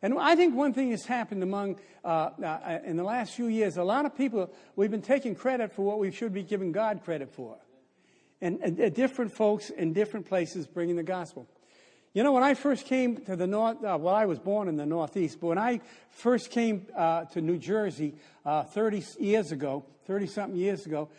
And 0.08 0.18
I 0.18 0.38
think 0.38 0.56
one 0.56 0.72
thing 0.72 0.92
has 0.92 1.04
happened 1.04 1.44
among, 1.44 1.82
uh, 2.02 2.30
uh, 2.42 2.80
in 2.86 2.96
the 2.96 3.04
last 3.04 3.34
few 3.34 3.48
years, 3.48 3.76
a 3.76 3.84
lot 3.84 4.06
of 4.06 4.16
people, 4.16 4.50
we've 4.78 4.90
been 4.90 5.02
taking 5.02 5.36
credit 5.36 5.74
for 5.74 5.82
what 5.82 6.00
we 6.00 6.12
should 6.12 6.34
be 6.34 6.44
giving 6.44 6.72
God 6.72 7.04
credit 7.04 7.30
for. 7.30 7.58
And, 8.40 8.58
and 8.64 8.80
uh, 8.80 8.88
different 8.88 9.34
folks 9.34 9.70
in 9.70 9.92
different 9.92 10.26
places 10.26 10.66
bringing 10.66 10.96
the 10.96 11.04
gospel. 11.04 11.46
You 12.14 12.24
know, 12.24 12.32
when 12.32 12.44
I 12.44 12.54
first 12.54 12.86
came 12.86 13.18
to 13.26 13.36
the 13.36 13.48
North, 13.48 13.84
uh, 13.84 13.98
well, 14.00 14.16
I 14.16 14.28
was 14.28 14.40
born 14.40 14.70
in 14.70 14.78
the 14.78 14.86
Northeast, 14.86 15.42
but 15.42 15.48
when 15.48 15.58
I 15.58 15.82
first 16.10 16.52
came 16.52 16.88
uh, 16.96 17.26
to 17.26 17.42
New 17.42 17.58
Jersey 17.58 18.16
uh, 18.46 18.64
30 18.64 19.04
years 19.20 19.52
ago, 19.52 19.84
30 20.06 20.28
something 20.28 20.58
years 20.58 20.86
ago, 20.86 21.10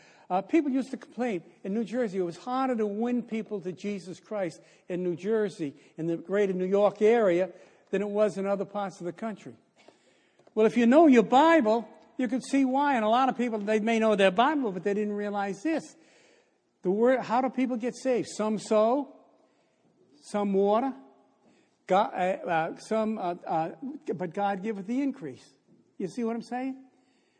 people 0.48 0.70
used 0.70 0.92
to 0.92 0.96
complain 0.96 1.42
in 1.62 1.74
New 1.74 1.84
Jersey 1.84 2.18
it 2.18 2.22
was 2.22 2.38
harder 2.38 2.74
to 2.76 2.86
win 2.86 3.22
people 3.22 3.60
to 3.60 3.72
Jesus 3.72 4.18
Christ 4.18 4.62
in 4.88 5.02
New 5.02 5.14
Jersey, 5.14 5.74
in 5.98 6.06
the 6.06 6.16
greater 6.16 6.54
New 6.54 6.64
York 6.64 7.02
area, 7.02 7.50
than 7.90 8.02
it 8.02 8.08
was 8.08 8.38
in 8.38 8.46
other 8.46 8.64
parts 8.64 9.00
of 9.00 9.06
the 9.06 9.12
country. 9.12 9.54
Well, 10.54 10.66
if 10.66 10.76
you 10.76 10.86
know 10.86 11.06
your 11.06 11.22
Bible, 11.22 11.88
you 12.16 12.28
can 12.28 12.42
see 12.42 12.64
why. 12.64 12.96
And 12.96 13.04
a 13.04 13.08
lot 13.08 13.28
of 13.28 13.36
people, 13.36 13.58
they 13.58 13.80
may 13.80 13.98
know 13.98 14.16
their 14.16 14.30
Bible, 14.30 14.72
but 14.72 14.82
they 14.84 14.94
didn't 14.94 15.14
realize 15.14 15.62
this. 15.62 15.96
The 16.82 16.90
word, 16.90 17.20
how 17.20 17.40
do 17.40 17.48
people 17.48 17.76
get 17.76 17.96
saved? 17.96 18.28
Some 18.28 18.58
sow, 18.58 19.08
some 20.22 20.52
water, 20.52 20.92
God, 21.86 22.10
uh, 22.14 22.48
uh, 22.48 22.76
some, 22.76 23.18
uh, 23.18 23.34
uh 23.46 23.70
but 24.14 24.34
God 24.34 24.62
giveth 24.62 24.86
the 24.86 25.00
increase. 25.00 25.44
You 25.96 26.08
see 26.08 26.22
what 26.24 26.36
I'm 26.36 26.42
saying? 26.42 26.76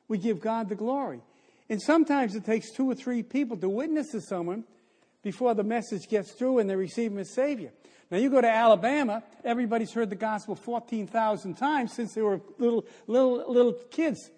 We 0.09 0.19
give 0.19 0.40
God 0.40 0.69
the 0.69 0.75
glory. 0.75 1.21
And 1.69 1.81
sometimes 1.81 2.35
it 2.35 2.45
takes 2.45 2.71
two 2.73 2.90
or 2.90 2.95
three 2.95 3.23
people 3.23 3.57
to 3.59 3.69
witness 3.69 4.11
to 4.12 4.21
someone 4.21 4.64
before 5.23 5.55
the 5.55 5.62
message 5.62 6.09
gets 6.09 6.33
through 6.33 6.59
and 6.59 6.71
they 6.71 6.76
receive 6.76 7.12
him 7.12 7.19
as 7.19 7.31
Savior. 7.35 7.73
Now, 8.10 8.16
you 8.16 8.30
go 8.30 8.40
to 8.40 8.48
Alabama, 8.48 9.22
everybody's 9.44 9.92
heard 9.92 10.08
the 10.08 10.16
gospel 10.16 10.54
14,000 10.54 11.54
times 11.54 11.92
since 11.92 12.14
they 12.14 12.22
were 12.22 12.40
little, 12.58 12.86
little, 13.06 13.44
little 13.52 13.74
kids 13.90 14.30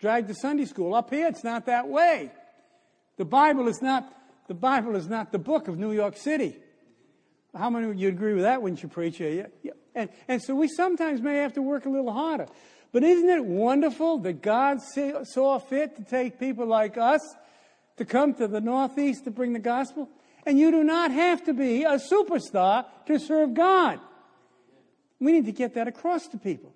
dragged 0.00 0.28
to 0.28 0.34
Sunday 0.34 0.64
school. 0.64 0.94
Up 0.94 1.10
here, 1.10 1.26
it's 1.26 1.44
not 1.44 1.66
that 1.66 1.88
way. 1.88 2.30
The 3.18 3.26
Bible 3.26 3.68
is 3.68 3.82
not, 3.82 4.10
the 4.46 4.54
Bible 4.54 4.96
is 4.96 5.08
not 5.08 5.30
the 5.32 5.38
book 5.38 5.68
of 5.68 5.78
New 5.78 5.92
York 5.92 6.16
City. 6.16 6.56
How 7.54 7.68
many 7.68 7.90
of 7.90 7.96
you 7.96 8.08
agree 8.08 8.34
with 8.34 8.44
that, 8.44 8.62
wouldn't 8.62 8.82
you, 8.82 8.88
preacher? 8.88 9.28
Yeah, 9.28 9.46
yeah. 9.62 9.72
And, 9.94 10.10
and 10.28 10.42
so 10.42 10.54
we 10.54 10.68
sometimes 10.68 11.20
may 11.20 11.36
have 11.36 11.54
to 11.54 11.62
work 11.62 11.84
a 11.84 11.90
little 11.90 12.12
harder. 12.12 12.46
But 12.92 13.02
isn't 13.02 13.28
it 13.28 13.44
wonderful 13.44 14.18
that 14.18 14.40
God 14.40 14.78
saw 14.80 15.58
fit 15.58 15.96
to 15.96 16.04
take 16.04 16.38
people 16.38 16.66
like 16.66 16.96
us 16.96 17.20
to 17.96 18.04
come 18.04 18.32
to 18.34 18.48
the 18.48 18.60
Northeast 18.60 19.24
to 19.24 19.30
bring 19.30 19.52
the 19.52 19.58
gospel? 19.58 20.08
And 20.48 20.58
you 20.58 20.70
do 20.70 20.82
not 20.82 21.10
have 21.10 21.44
to 21.44 21.52
be 21.52 21.84
a 21.84 21.98
superstar 21.98 22.86
to 23.04 23.18
serve 23.18 23.52
God. 23.52 24.00
We 25.20 25.32
need 25.32 25.44
to 25.44 25.52
get 25.52 25.74
that 25.74 25.88
across 25.88 26.26
to 26.28 26.38
people. 26.38 26.72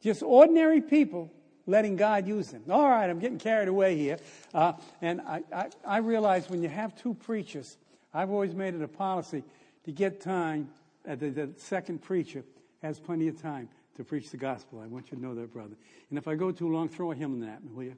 Just 0.00 0.22
ordinary 0.22 0.80
people 0.80 1.30
letting 1.66 1.96
God 1.96 2.26
use 2.26 2.48
them. 2.48 2.62
All 2.70 2.88
right, 2.88 3.10
I'm 3.10 3.18
getting 3.18 3.38
carried 3.38 3.68
away 3.68 3.98
here. 3.98 4.16
Uh, 4.54 4.72
and 5.02 5.20
I, 5.20 5.42
I, 5.54 5.68
I 5.86 5.96
realize 5.98 6.48
when 6.48 6.62
you 6.62 6.70
have 6.70 6.96
two 6.96 7.12
preachers, 7.12 7.76
I've 8.14 8.30
always 8.30 8.54
made 8.54 8.72
it 8.72 8.80
a 8.80 8.88
policy 8.88 9.44
to 9.84 9.92
get 9.92 10.22
time, 10.22 10.70
uh, 11.06 11.14
the, 11.14 11.28
the 11.28 11.50
second 11.58 12.00
preacher 12.00 12.42
has 12.80 12.98
plenty 12.98 13.28
of 13.28 13.38
time 13.38 13.68
to 13.96 14.04
preach 14.04 14.30
the 14.30 14.38
gospel. 14.38 14.80
I 14.80 14.86
want 14.86 15.10
you 15.10 15.18
to 15.18 15.22
know 15.22 15.34
that, 15.34 15.52
brother. 15.52 15.76
And 16.08 16.18
if 16.18 16.26
I 16.26 16.36
go 16.36 16.52
too 16.52 16.72
long, 16.72 16.88
throw 16.88 17.12
a 17.12 17.14
hymn 17.14 17.34
in 17.34 17.40
that, 17.40 17.60
will 17.70 17.82
you? 17.82 17.96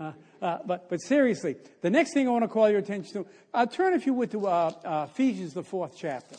Uh, 0.00 0.12
uh, 0.40 0.58
but, 0.64 0.88
but 0.88 0.98
seriously, 1.02 1.56
the 1.82 1.90
next 1.90 2.14
thing 2.14 2.26
I 2.26 2.30
want 2.30 2.44
to 2.44 2.48
call 2.48 2.70
your 2.70 2.78
attention 2.78 3.12
to, 3.12 3.26
uh, 3.52 3.66
turn 3.66 3.92
if 3.92 4.06
you 4.06 4.14
would 4.14 4.30
to 4.30 4.46
uh, 4.46 4.72
uh, 4.82 5.06
Ephesians, 5.10 5.52
the 5.52 5.62
fourth 5.62 5.92
chapter. 5.94 6.36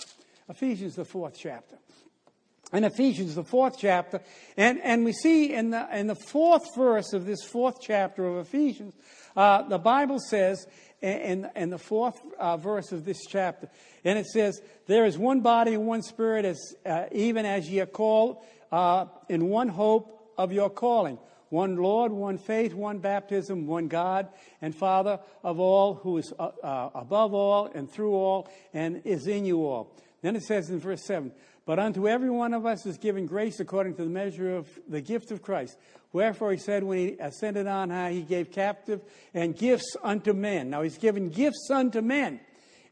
Ephesians, 0.49 0.95
the 0.95 1.05
fourth 1.05 1.37
chapter. 1.37 1.77
In 2.73 2.83
Ephesians, 2.83 3.35
the 3.35 3.43
fourth 3.43 3.75
chapter, 3.77 4.21
and, 4.57 4.79
and 4.81 5.05
we 5.05 5.13
see 5.13 5.53
in 5.53 5.69
the, 5.69 5.87
in 5.95 6.07
the 6.07 6.15
fourth 6.15 6.75
verse 6.75 7.13
of 7.13 7.25
this 7.25 7.43
fourth 7.43 7.75
chapter 7.81 8.25
of 8.25 8.47
Ephesians, 8.47 8.95
uh, 9.35 9.61
the 9.67 9.77
Bible 9.77 10.17
says, 10.19 10.65
in, 11.01 11.47
in 11.55 11.69
the 11.69 11.77
fourth 11.77 12.19
verse 12.59 12.91
of 12.91 13.05
this 13.05 13.25
chapter, 13.27 13.69
and 14.03 14.17
it 14.17 14.25
says, 14.25 14.61
There 14.87 15.05
is 15.05 15.17
one 15.17 15.41
body 15.41 15.73
and 15.73 15.85
one 15.85 16.01
spirit, 16.01 16.45
as, 16.45 16.75
even 17.11 17.45
as 17.45 17.69
ye 17.69 17.81
are 17.81 17.85
called, 17.85 18.37
in 19.29 19.49
one 19.49 19.67
hope 19.67 20.33
of 20.37 20.51
your 20.51 20.69
calling 20.69 21.19
one 21.51 21.75
Lord, 21.75 22.11
one 22.13 22.37
faith, 22.37 22.73
one 22.73 22.99
baptism, 22.99 23.67
one 23.67 23.89
God 23.89 24.29
and 24.61 24.73
Father 24.73 25.19
of 25.43 25.59
all, 25.59 25.95
who 25.95 26.17
is 26.17 26.33
uh, 26.39 26.51
uh, 26.63 26.89
above 26.95 27.33
all 27.33 27.65
and 27.67 27.91
through 27.91 28.13
all 28.13 28.47
and 28.73 29.01
is 29.03 29.27
in 29.27 29.45
you 29.45 29.65
all. 29.65 29.93
Then 30.21 30.35
it 30.35 30.43
says 30.43 30.69
in 30.69 30.79
verse 30.79 31.03
7 31.05 31.31
But 31.65 31.77
unto 31.77 32.07
every 32.07 32.29
one 32.29 32.53
of 32.53 32.65
us 32.65 32.85
is 32.85 32.97
given 32.97 33.25
grace 33.25 33.59
according 33.59 33.95
to 33.95 34.03
the 34.03 34.09
measure 34.09 34.55
of 34.55 34.67
the 34.87 35.01
gift 35.01 35.31
of 35.31 35.41
Christ. 35.41 35.77
Wherefore 36.13 36.53
he 36.53 36.57
said, 36.57 36.83
when 36.83 36.97
he 36.97 37.17
ascended 37.19 37.67
on 37.67 37.89
high, 37.89 38.13
he 38.13 38.21
gave 38.21 38.51
captive 38.51 39.01
and 39.33 39.55
gifts 39.55 39.97
unto 40.01 40.31
men. 40.31 40.69
Now 40.69 40.83
he's 40.83 40.97
given 40.97 41.29
gifts 41.29 41.69
unto 41.69 42.01
men. 42.01 42.39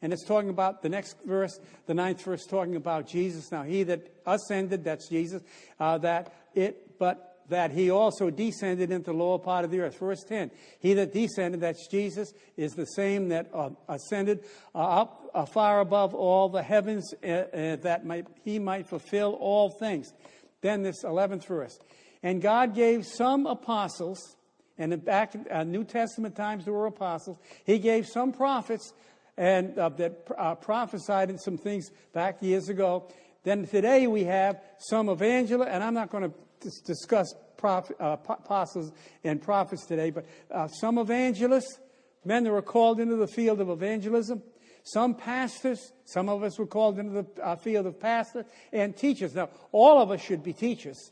And 0.02 0.14
it's 0.14 0.26
talking 0.26 0.50
about 0.50 0.82
the 0.82 0.90
next 0.90 1.18
verse, 1.26 1.60
the 1.86 1.94
ninth 1.94 2.24
verse, 2.24 2.46
talking 2.46 2.78
about 2.78 3.08
Jesus. 3.08 3.52
Now, 3.52 3.64
he 3.64 3.84
that 3.84 4.08
ascended, 4.26 4.86
that's 4.86 5.10
Jesus, 5.10 5.44
uh, 5.78 5.98
that 6.00 6.34
it, 6.56 6.98
but 6.98 7.29
that 7.50 7.72
he 7.72 7.90
also 7.90 8.30
descended 8.30 8.92
into 8.92 9.12
the 9.12 9.18
lower 9.18 9.40
part 9.40 9.66
of 9.66 9.72
the 9.72 9.82
earth. 9.82 9.98
Verse 10.00 10.24
10 10.24 10.52
He 10.80 10.94
that 10.94 11.14
descended, 11.14 11.62
that's 11.62 11.88
Jesus, 11.88 12.34
is 12.58 12.74
the 12.74 12.86
same 12.86 13.30
that 13.30 13.50
uh, 13.54 13.70
ascended 13.88 14.44
uh, 14.74 14.80
up 14.80 15.30
uh, 15.34 15.46
far 15.46 15.80
above 15.82 16.14
all 16.14 16.50
the 16.50 16.64
heavens, 16.64 17.14
uh, 17.24 17.28
uh, 17.28 17.76
that 17.78 18.06
might, 18.06 18.28
he 18.44 18.60
might 18.60 18.88
fulfill 18.88 19.34
all 19.34 19.70
things. 19.70 20.14
Then 20.62 20.82
this 20.84 21.04
11th 21.04 21.46
verse. 21.46 21.80
And 22.24 22.42
God 22.42 22.76
gave 22.76 23.06
some 23.06 23.46
apostles, 23.46 24.36
and 24.78 25.04
back 25.04 25.36
in 25.36 25.46
uh, 25.50 25.64
New 25.64 25.84
Testament 25.84 26.36
times 26.36 26.66
there 26.66 26.74
were 26.74 26.88
apostles, 26.88 27.38
he 27.66 27.80
gave 27.80 28.08
some 28.08 28.32
prophets 28.32 28.94
and 29.38 29.74
that 29.76 30.60
prophesied 30.62 31.30
in 31.30 31.38
some 31.38 31.58
things 31.58 31.92
back 32.12 32.42
years 32.42 32.68
ago. 32.68 33.08
Then 33.44 33.66
today 33.66 34.06
we 34.06 34.26
have 34.26 34.60
some 34.80 35.08
evangelists, 35.08 35.70
and 35.72 35.82
I'm 35.82 35.94
not 35.94 36.10
going 36.10 36.24
to 36.24 36.34
discuss 36.60 37.34
uh, 37.64 37.82
apostles 38.28 38.92
and 39.24 39.42
prophets 39.42 39.86
today, 39.86 40.12
but 40.12 40.26
uh, 40.52 40.68
some 40.68 40.98
evangelists, 40.98 41.80
men 42.24 42.44
that 42.44 42.52
were 42.52 42.62
called 42.62 43.00
into 43.00 43.16
the 43.16 43.28
field 43.28 43.60
of 43.60 43.70
evangelism, 43.70 44.42
some 44.84 45.14
pastors, 45.14 45.92
some 46.06 46.30
of 46.30 46.44
us 46.44 46.58
were 46.58 46.66
called 46.66 47.00
into 47.00 47.22
the 47.22 47.44
uh, 47.44 47.56
field 47.56 47.86
of 47.86 48.00
pastor, 48.00 48.46
and 48.72 48.96
teachers. 48.96 49.36
Now, 49.36 49.50
all 49.72 50.02
of 50.02 50.10
us 50.12 50.22
should 50.22 50.44
be 50.44 50.54
teachers. 50.54 51.12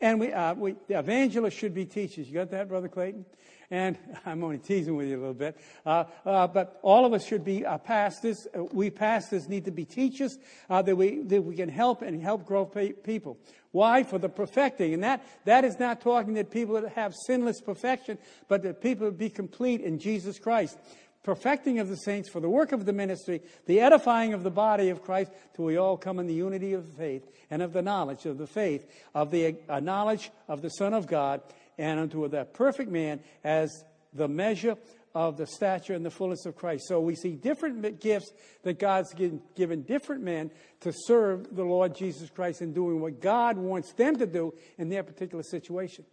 And 0.00 0.18
we, 0.20 0.32
uh, 0.32 0.54
we, 0.54 0.74
the 0.88 0.98
evangelists 0.98 1.54
should 1.54 1.74
be 1.74 1.84
teachers. 1.84 2.28
You 2.28 2.34
got 2.34 2.50
that, 2.50 2.68
Brother 2.68 2.88
Clayton? 2.88 3.24
And 3.70 3.98
I'm 4.26 4.42
only 4.44 4.58
teasing 4.58 4.96
with 4.96 5.08
you 5.08 5.16
a 5.16 5.20
little 5.20 5.34
bit. 5.34 5.58
Uh, 5.84 6.04
uh, 6.24 6.46
but 6.46 6.78
all 6.82 7.04
of 7.04 7.12
us 7.12 7.26
should 7.26 7.44
be 7.44 7.64
uh, 7.64 7.78
pastors. 7.78 8.46
Uh, 8.54 8.64
we 8.64 8.90
pastors 8.90 9.48
need 9.48 9.64
to 9.64 9.70
be 9.70 9.84
teachers 9.84 10.38
uh, 10.70 10.82
that, 10.82 10.96
we, 10.96 11.22
that 11.22 11.42
we 11.42 11.56
can 11.56 11.68
help 11.68 12.02
and 12.02 12.22
help 12.22 12.44
grow 12.44 12.64
people. 12.64 13.38
Why? 13.72 14.04
For 14.04 14.18
the 14.18 14.28
perfecting. 14.28 14.94
And 14.94 15.02
that, 15.02 15.24
that 15.46 15.64
is 15.64 15.80
not 15.80 16.00
talking 16.00 16.34
that 16.34 16.50
people 16.50 16.88
have 16.90 17.12
sinless 17.26 17.60
perfection, 17.60 18.18
but 18.46 18.62
that 18.62 18.80
people 18.80 19.10
be 19.10 19.28
complete 19.28 19.80
in 19.80 19.98
Jesus 19.98 20.38
Christ. 20.38 20.78
Perfecting 21.24 21.78
of 21.78 21.88
the 21.88 21.96
saints 21.96 22.28
for 22.28 22.38
the 22.38 22.50
work 22.50 22.72
of 22.72 22.84
the 22.84 22.92
ministry, 22.92 23.40
the 23.64 23.80
edifying 23.80 24.34
of 24.34 24.42
the 24.42 24.50
body 24.50 24.90
of 24.90 25.02
Christ, 25.02 25.32
till 25.56 25.64
we 25.64 25.78
all 25.78 25.96
come 25.96 26.18
in 26.18 26.26
the 26.26 26.34
unity 26.34 26.74
of 26.74 26.86
the 26.86 26.92
faith 26.92 27.26
and 27.50 27.62
of 27.62 27.72
the 27.72 27.80
knowledge 27.80 28.26
of 28.26 28.36
the 28.36 28.46
faith, 28.46 28.86
of 29.14 29.30
the 29.30 29.56
uh, 29.68 29.80
knowledge 29.80 30.30
of 30.48 30.60
the 30.60 30.68
Son 30.68 30.92
of 30.92 31.06
God, 31.06 31.40
and 31.78 32.00
unto 32.00 32.28
that 32.28 32.54
perfect 32.54 32.90
man 32.90 33.20
as 33.42 33.84
the 34.12 34.28
measure 34.28 34.76
of 35.14 35.36
the 35.36 35.46
stature 35.46 35.94
and 35.94 36.04
the 36.04 36.10
fullness 36.10 36.44
of 36.44 36.56
Christ. 36.56 36.88
So 36.88 37.00
we 37.00 37.14
see 37.14 37.36
different 37.36 38.00
gifts 38.00 38.32
that 38.62 38.78
God's 38.78 39.14
given, 39.14 39.82
different 39.82 40.22
men 40.22 40.50
to 40.80 40.92
serve 40.92 41.54
the 41.54 41.64
Lord 41.64 41.94
Jesus 41.94 42.30
Christ 42.30 42.62
in 42.62 42.72
doing 42.72 43.00
what 43.00 43.20
God 43.20 43.56
wants 43.56 43.92
them 43.92 44.16
to 44.16 44.26
do 44.26 44.54
in 44.76 44.88
their 44.88 45.04
particular 45.04 45.44
situation. 45.44 46.04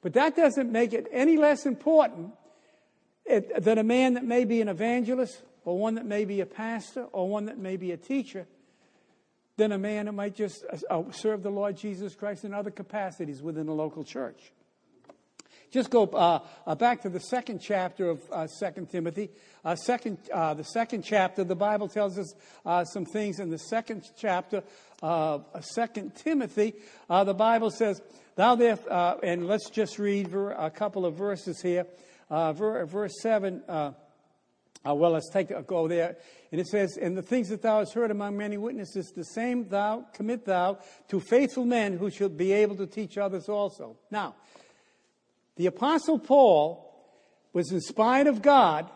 But 0.00 0.12
that 0.12 0.36
doesn't 0.36 0.70
make 0.70 0.92
it 0.92 1.08
any 1.10 1.36
less 1.36 1.66
important 1.66 2.32
than 3.26 3.78
a 3.78 3.82
man 3.82 4.14
that 4.14 4.24
may 4.24 4.44
be 4.44 4.60
an 4.60 4.68
evangelist 4.68 5.42
or 5.64 5.76
one 5.76 5.96
that 5.96 6.06
may 6.06 6.24
be 6.24 6.40
a 6.40 6.46
pastor 6.46 7.04
or 7.12 7.28
one 7.28 7.46
that 7.46 7.58
may 7.58 7.76
be 7.76 7.90
a 7.90 7.96
teacher 7.96 8.46
than 9.56 9.72
a 9.72 9.78
man 9.78 10.06
that 10.06 10.12
might 10.12 10.36
just 10.36 10.64
uh, 10.88 11.02
serve 11.10 11.42
the 11.42 11.50
Lord 11.50 11.76
Jesus 11.76 12.14
Christ 12.14 12.44
in 12.44 12.54
other 12.54 12.70
capacities 12.70 13.42
within 13.42 13.66
a 13.66 13.74
local 13.74 14.04
church. 14.04 14.52
Just 15.70 15.90
go 15.90 16.04
uh, 16.04 16.40
uh, 16.66 16.74
back 16.74 17.02
to 17.02 17.08
the 17.08 17.20
second 17.20 17.60
chapter 17.60 18.10
of 18.10 18.20
uh, 18.30 18.46
2 18.46 18.86
Timothy. 18.90 19.30
Uh, 19.64 19.74
second, 19.74 20.18
uh, 20.32 20.54
the 20.54 20.64
second 20.64 21.02
chapter, 21.02 21.42
the 21.42 21.56
Bible 21.56 21.88
tells 21.88 22.18
us 22.18 22.34
uh, 22.64 22.84
some 22.84 23.04
things 23.04 23.40
in 23.40 23.50
the 23.50 23.58
second 23.58 24.04
chapter 24.16 24.62
of 25.02 25.44
2 25.74 26.12
Timothy. 26.14 26.74
the 27.08 27.34
Bible 27.34 27.70
says, 27.70 28.00
Thou 28.36 28.54
there, 28.54 28.78
and 29.22 29.46
let's 29.48 29.70
just 29.70 29.98
read 29.98 30.32
a 30.32 30.70
couple 30.70 31.04
of 31.04 31.14
verses 31.14 31.60
here. 31.60 31.86
verse 32.30 33.14
7. 33.20 33.62
well, 33.66 35.10
let's 35.10 35.30
take 35.30 35.50
a 35.50 35.62
go 35.62 35.88
there. 35.88 36.16
And 36.52 36.60
it 36.60 36.68
says, 36.68 36.96
And 36.96 37.16
the 37.16 37.22
things 37.22 37.48
that 37.48 37.62
thou 37.62 37.80
hast 37.80 37.94
heard 37.94 38.10
among 38.10 38.36
many 38.36 38.56
witnesses, 38.56 39.12
the 39.16 39.24
same 39.24 39.68
thou 39.68 40.06
commit 40.14 40.44
thou 40.44 40.78
to 41.08 41.18
faithful 41.18 41.64
men 41.64 41.98
who 41.98 42.10
shall 42.10 42.28
be 42.28 42.52
able 42.52 42.76
to 42.76 42.86
teach 42.86 43.18
others 43.18 43.48
also. 43.48 43.96
Now, 44.10 44.36
the 45.56 45.66
Apostle 45.66 46.18
Paul 46.18 46.82
was 47.52 47.72
inspired 47.72 48.26
of 48.26 48.42
God 48.42 48.90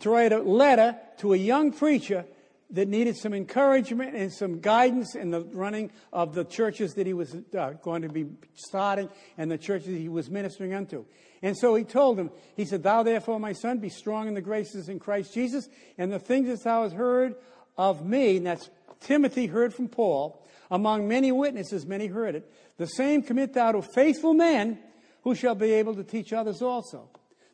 to 0.00 0.10
write 0.10 0.32
a 0.32 0.40
letter 0.40 0.96
to 1.18 1.32
a 1.32 1.36
young 1.36 1.72
preacher 1.72 2.24
that 2.70 2.88
needed 2.88 3.16
some 3.16 3.34
encouragement 3.34 4.16
and 4.16 4.32
some 4.32 4.60
guidance 4.60 5.14
in 5.14 5.30
the 5.30 5.42
running 5.42 5.90
of 6.12 6.34
the 6.34 6.44
churches 6.44 6.94
that 6.94 7.06
he 7.06 7.12
was 7.12 7.36
uh, 7.56 7.70
going 7.82 8.02
to 8.02 8.08
be 8.08 8.26
starting 8.54 9.08
and 9.36 9.50
the 9.50 9.58
churches 9.58 9.88
he 9.88 10.08
was 10.08 10.30
ministering 10.30 10.72
unto. 10.74 11.04
And 11.42 11.56
so 11.56 11.74
he 11.74 11.84
told 11.84 12.18
him, 12.18 12.30
he 12.56 12.64
said, 12.64 12.82
Thou 12.82 13.02
therefore, 13.02 13.38
my 13.38 13.52
son, 13.52 13.78
be 13.78 13.90
strong 13.90 14.26
in 14.26 14.34
the 14.34 14.40
graces 14.40 14.88
in 14.88 14.98
Christ 14.98 15.34
Jesus, 15.34 15.68
and 15.98 16.10
the 16.10 16.18
things 16.18 16.48
that 16.48 16.64
thou 16.64 16.84
hast 16.84 16.94
heard 16.94 17.34
of 17.76 18.06
me, 18.06 18.38
and 18.38 18.46
that's 18.46 18.70
Timothy 19.00 19.46
heard 19.46 19.74
from 19.74 19.88
Paul, 19.88 20.44
among 20.70 21.08
many 21.08 21.30
witnesses, 21.30 21.84
many 21.84 22.06
heard 22.06 22.34
it, 22.36 22.50
the 22.78 22.86
same 22.86 23.22
commit 23.22 23.52
thou 23.52 23.72
to 23.72 23.82
faithful 23.82 24.32
men 24.32 24.78
who 25.22 25.34
shall 25.34 25.54
be 25.54 25.72
able 25.72 25.94
to 25.94 26.04
teach 26.04 26.32
others 26.32 26.62
also. 26.62 27.08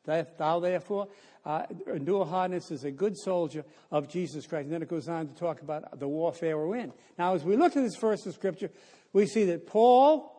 Thou 0.04 0.60
therefore 0.60 1.08
uh, 1.44 1.64
endure 1.86 2.24
hardness 2.24 2.70
as 2.70 2.84
a 2.84 2.90
good 2.90 3.16
soldier 3.16 3.64
of 3.90 4.08
Jesus 4.08 4.46
Christ. 4.46 4.64
And 4.64 4.72
then 4.72 4.82
it 4.82 4.88
goes 4.88 5.08
on 5.08 5.28
to 5.28 5.34
talk 5.34 5.60
about 5.60 5.98
the 5.98 6.08
warfare 6.08 6.58
we're 6.58 6.76
in. 6.76 6.92
Now, 7.18 7.34
as 7.34 7.44
we 7.44 7.56
look 7.56 7.76
at 7.76 7.82
this 7.82 7.96
verse 7.96 8.24
of 8.26 8.34
Scripture, 8.34 8.70
we 9.12 9.26
see 9.26 9.44
that 9.46 9.66
Paul 9.66 10.34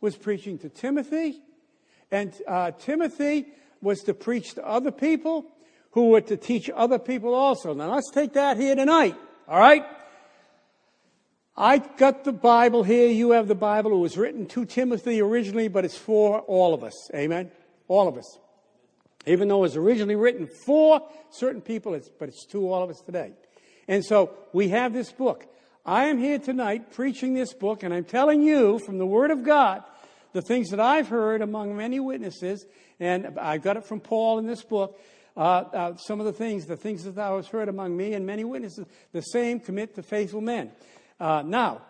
was 0.00 0.16
preaching 0.16 0.58
to 0.58 0.68
Timothy, 0.68 1.40
and 2.10 2.34
uh, 2.46 2.72
Timothy 2.72 3.46
was 3.80 4.00
to 4.02 4.14
preach 4.14 4.54
to 4.54 4.66
other 4.66 4.90
people 4.90 5.46
who 5.92 6.10
were 6.10 6.20
to 6.20 6.36
teach 6.36 6.68
other 6.74 6.98
people 6.98 7.34
also. 7.34 7.72
Now 7.72 7.94
let's 7.94 8.10
take 8.10 8.32
that 8.34 8.56
here 8.56 8.74
tonight. 8.74 9.14
All 9.48 9.58
right? 9.58 9.84
I 11.56 11.78
got 11.78 12.24
the 12.24 12.32
Bible 12.32 12.82
here. 12.82 13.08
You 13.08 13.30
have 13.30 13.46
the 13.46 13.54
Bible. 13.54 13.92
It 13.92 13.98
was 13.98 14.18
written 14.18 14.46
to 14.46 14.64
Timothy 14.64 15.20
originally, 15.20 15.68
but 15.68 15.84
it's 15.84 15.96
for 15.96 16.40
all 16.40 16.74
of 16.74 16.82
us. 16.82 17.10
Amen? 17.14 17.52
All 17.86 18.08
of 18.08 18.18
us. 18.18 18.38
Even 19.26 19.48
though 19.48 19.58
it 19.58 19.60
was 19.60 19.76
originally 19.76 20.16
written 20.16 20.48
for 20.48 21.00
certain 21.30 21.60
people, 21.60 21.94
it's, 21.94 22.08
but 22.08 22.28
it's 22.28 22.44
to 22.46 22.72
all 22.72 22.82
of 22.82 22.90
us 22.90 23.00
today. 23.00 23.32
And 23.86 24.04
so 24.04 24.30
we 24.52 24.68
have 24.70 24.92
this 24.92 25.12
book. 25.12 25.46
I 25.86 26.06
am 26.06 26.18
here 26.18 26.40
tonight 26.40 26.92
preaching 26.92 27.34
this 27.34 27.54
book, 27.54 27.84
and 27.84 27.94
I'm 27.94 28.04
telling 28.04 28.42
you 28.42 28.80
from 28.80 28.98
the 28.98 29.06
Word 29.06 29.30
of 29.30 29.44
God 29.44 29.84
the 30.32 30.42
things 30.42 30.70
that 30.70 30.80
I've 30.80 31.08
heard 31.08 31.40
among 31.40 31.76
many 31.76 32.00
witnesses, 32.00 32.66
and 32.98 33.38
I 33.38 33.58
got 33.58 33.76
it 33.76 33.84
from 33.84 34.00
Paul 34.00 34.38
in 34.38 34.46
this 34.46 34.64
book. 34.64 34.98
Uh, 35.36 35.40
uh, 35.40 35.96
some 35.96 36.20
of 36.20 36.26
the 36.26 36.32
things, 36.32 36.66
the 36.66 36.76
things 36.76 37.04
that 37.04 37.14
thou 37.14 37.36
hast 37.36 37.50
heard 37.50 37.68
among 37.68 37.96
me 37.96 38.14
and 38.14 38.26
many 38.26 38.44
witnesses, 38.44 38.86
the 39.12 39.20
same 39.20 39.60
commit 39.60 39.94
to 39.94 40.02
faithful 40.02 40.40
men. 40.40 40.72
Uh, 41.18 41.42
now, 41.44 41.82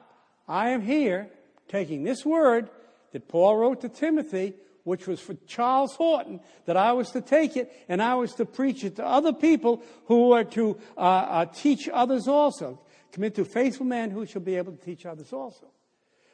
I 0.47 0.71
am 0.71 0.83
here 0.83 1.31
taking 1.69 2.05
this 2.05 2.25
word 2.25 2.69
that 3.13 3.29
Paul 3.29 3.57
wrote 3.57 3.81
to 3.83 3.89
Timothy, 3.89 4.55
which 4.83 5.07
was 5.07 5.21
for 5.21 5.35
Charles 5.47 5.95
Horton, 5.95 6.41
that 6.67 6.77
I 6.77 6.93
was 6.93 7.11
to 7.13 7.21
take 7.21 7.57
it 7.57 7.73
and 7.89 8.03
I 8.03 8.15
was 8.17 8.35
to 8.35 8.45
preach 8.45 8.85
it 8.85 8.97
to 8.97 9.07
other 9.07 9.33
people 9.33 9.83
who 10.07 10.33
are 10.33 10.45
to 10.45 10.79
uh, 10.97 11.01
uh, 11.01 11.45
teach 11.47 11.89
others 11.89 12.29
also. 12.29 12.81
Commit 13.13 13.37
to 13.37 13.45
faithful 13.45 13.87
men 13.87 14.11
who 14.11 14.27
shall 14.27 14.43
be 14.43 14.57
able 14.57 14.73
to 14.73 14.85
teach 14.85 15.07
others 15.07 15.33
also. 15.33 15.67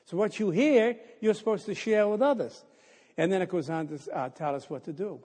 So 0.07 0.17
what 0.17 0.41
you 0.41 0.51
hear, 0.51 0.97
you're 1.21 1.35
supposed 1.35 1.67
to 1.67 1.75
share 1.75 2.09
with 2.09 2.23
others. 2.23 2.65
And 3.17 3.31
then 3.31 3.43
it 3.43 3.51
goes 3.51 3.71
on 3.71 3.87
to 3.89 3.99
uh, 4.13 4.29
tell 4.31 4.55
us 4.55 4.69
what 4.69 4.85
to 4.85 4.93
do. 4.93 5.21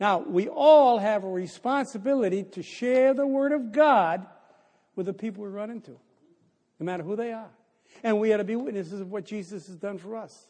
Now, 0.00 0.20
we 0.20 0.48
all 0.48 0.98
have 0.98 1.24
a 1.24 1.28
responsibility 1.28 2.44
to 2.44 2.62
share 2.62 3.14
the 3.14 3.26
Word 3.26 3.52
of 3.52 3.72
God 3.72 4.26
with 4.96 5.06
the 5.06 5.12
people 5.12 5.44
we 5.44 5.50
run 5.50 5.70
into 5.70 5.98
no 6.82 6.86
matter 6.86 7.04
who 7.04 7.14
they 7.14 7.32
are. 7.32 7.50
And 8.02 8.18
we 8.18 8.32
ought 8.32 8.38
to 8.38 8.44
be 8.44 8.56
witnesses 8.56 9.00
of 9.00 9.12
what 9.12 9.24
Jesus 9.24 9.68
has 9.68 9.76
done 9.76 9.98
for 9.98 10.16
us. 10.16 10.48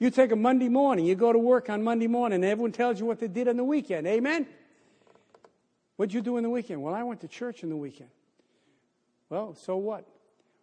You 0.00 0.10
take 0.10 0.32
a 0.32 0.36
Monday 0.36 0.68
morning, 0.68 1.06
you 1.06 1.14
go 1.14 1.32
to 1.32 1.38
work 1.38 1.70
on 1.70 1.84
Monday 1.84 2.08
morning, 2.08 2.36
and 2.36 2.44
everyone 2.44 2.72
tells 2.72 2.98
you 2.98 3.06
what 3.06 3.20
they 3.20 3.28
did 3.28 3.46
on 3.46 3.56
the 3.56 3.64
weekend. 3.64 4.08
Amen? 4.08 4.46
What'd 5.94 6.12
you 6.12 6.20
do 6.20 6.36
in 6.36 6.42
the 6.42 6.50
weekend? 6.50 6.82
Well, 6.82 6.94
I 6.94 7.04
went 7.04 7.20
to 7.20 7.28
church 7.28 7.62
in 7.62 7.68
the 7.68 7.76
weekend. 7.76 8.10
Well, 9.30 9.54
so 9.54 9.76
what? 9.76 10.04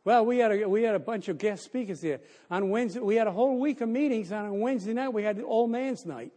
Well, 0.03 0.25
we 0.25 0.39
had 0.39 0.51
a, 0.51 0.67
we 0.67 0.83
had 0.83 0.95
a 0.95 0.99
bunch 0.99 1.29
of 1.29 1.37
guest 1.37 1.63
speakers 1.63 2.01
there. 2.01 2.19
On 2.51 2.69
Wednesday, 2.69 2.99
we 2.99 3.15
had 3.15 3.27
a 3.27 3.31
whole 3.31 3.57
week 3.57 3.79
of 3.79 3.87
meetings, 3.87 4.31
and 4.31 4.47
on 4.47 4.59
Wednesday 4.59 4.93
night, 4.93 5.13
we 5.13 5.23
had 5.23 5.37
the 5.37 5.45
old 5.45 5.71
man's 5.71 6.05
night. 6.05 6.33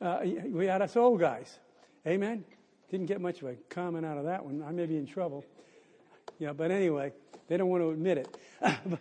Uh, 0.00 0.20
we 0.46 0.66
had 0.66 0.80
us 0.80 0.96
old 0.96 1.20
guys. 1.20 1.58
Amen? 2.06 2.42
Didn't 2.90 3.06
get 3.06 3.20
much 3.20 3.42
of 3.42 3.48
a 3.48 3.54
comment 3.68 4.06
out 4.06 4.16
of 4.16 4.24
that 4.24 4.44
one. 4.44 4.64
I 4.66 4.72
may 4.72 4.86
be 4.86 4.96
in 4.96 5.06
trouble. 5.06 5.44
Yeah, 6.38 6.52
but 6.52 6.70
anyway, 6.70 7.12
they 7.48 7.56
don't 7.56 7.68
want 7.68 7.82
to 7.82 7.90
admit 7.90 8.18
it. 8.18 8.36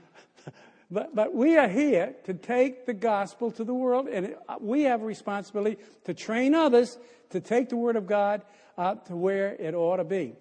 but, 0.92 1.16
but 1.16 1.34
we 1.34 1.58
are 1.58 1.68
here 1.68 2.16
to 2.26 2.34
take 2.34 2.86
the 2.86 2.94
gospel 2.94 3.52
to 3.52 3.64
the 3.64 3.74
world, 3.74 4.08
and 4.08 4.36
we 4.60 4.84
have 4.84 5.02
a 5.02 5.06
responsibility 5.06 5.78
to 6.06 6.14
train 6.14 6.54
others 6.54 6.98
to 7.32 7.40
take 7.40 7.70
the 7.70 7.78
word 7.78 7.96
of 7.96 8.08
God 8.08 8.44
uh, 8.78 8.96
to 8.96 9.16
where 9.16 9.54
it 9.54 9.74
ought 9.74 9.98
to 9.98 10.04
be. 10.04 10.36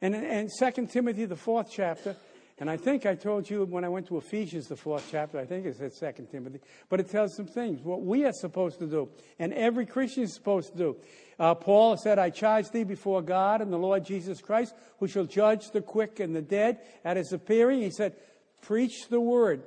And 0.00 0.14
in 0.14 0.48
2 0.48 0.86
Timothy, 0.86 1.24
the 1.24 1.36
fourth 1.36 1.68
chapter, 1.70 2.16
and 2.60 2.68
I 2.68 2.76
think 2.76 3.06
I 3.06 3.14
told 3.14 3.48
you 3.48 3.64
when 3.64 3.84
I 3.84 3.88
went 3.88 4.08
to 4.08 4.16
Ephesians, 4.16 4.66
the 4.66 4.76
fourth 4.76 5.06
chapter, 5.10 5.38
I 5.38 5.44
think 5.44 5.64
it 5.64 5.76
said 5.76 6.16
2 6.16 6.26
Timothy, 6.30 6.60
but 6.88 6.98
it 6.98 7.08
tells 7.08 7.36
some 7.36 7.46
things, 7.46 7.80
what 7.82 8.02
we 8.02 8.24
are 8.24 8.32
supposed 8.32 8.80
to 8.80 8.86
do, 8.86 9.08
and 9.38 9.52
every 9.52 9.86
Christian 9.86 10.24
is 10.24 10.34
supposed 10.34 10.72
to 10.72 10.78
do. 10.78 10.96
Uh, 11.38 11.54
Paul 11.54 11.96
said, 11.96 12.18
I 12.18 12.30
charge 12.30 12.70
thee 12.70 12.82
before 12.82 13.22
God 13.22 13.60
and 13.60 13.72
the 13.72 13.78
Lord 13.78 14.04
Jesus 14.04 14.40
Christ, 14.40 14.74
who 14.98 15.06
shall 15.06 15.24
judge 15.24 15.70
the 15.70 15.80
quick 15.80 16.18
and 16.18 16.34
the 16.34 16.42
dead 16.42 16.80
at 17.04 17.16
his 17.16 17.32
appearing. 17.32 17.80
He 17.80 17.90
said, 17.90 18.16
Preach 18.62 19.08
the 19.08 19.20
word. 19.20 19.62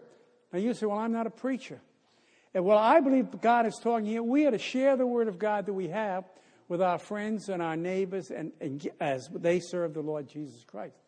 Now 0.52 0.60
you 0.60 0.74
say, 0.74 0.86
Well, 0.86 0.98
I'm 0.98 1.13
not 1.13 1.28
a 1.28 1.32
preacher. 1.32 1.80
And 2.54 2.65
well, 2.65 2.78
I 2.78 3.00
believe 3.00 3.39
God 3.39 3.65
is 3.65 3.80
talking 3.82 4.06
here. 4.06 4.22
We 4.22 4.46
are 4.46 4.52
to 4.52 4.58
share 4.58 4.98
the 4.98 5.08
word 5.08 5.30
of 5.30 5.39
God 5.39 5.65
that 5.68 5.74
we 5.74 5.88
have 5.88 6.26
with 6.68 6.82
our 6.82 6.98
friends 6.98 7.48
and 7.48 7.62
our 7.62 7.78
neighbors 7.78 8.32
and, 8.32 8.52
and 8.60 8.86
as 9.00 9.30
they 9.34 9.62
serve 9.62 9.94
the 9.94 10.02
Lord 10.02 10.28
Jesus 10.28 10.65
Christ. 10.65 11.01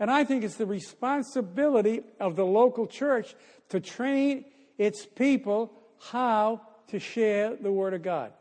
And 0.00 0.10
I 0.10 0.24
think 0.24 0.42
it's 0.42 0.56
the 0.56 0.66
responsibility 0.66 2.00
of 2.18 2.34
the 2.34 2.46
local 2.46 2.86
church 2.86 3.34
to 3.68 3.80
train 3.80 4.46
its 4.78 5.04
people 5.04 5.72
how 6.00 6.62
to 6.88 6.98
share 6.98 7.54
the 7.54 7.70
Word 7.70 7.92
of 7.92 8.02
God. 8.02 8.32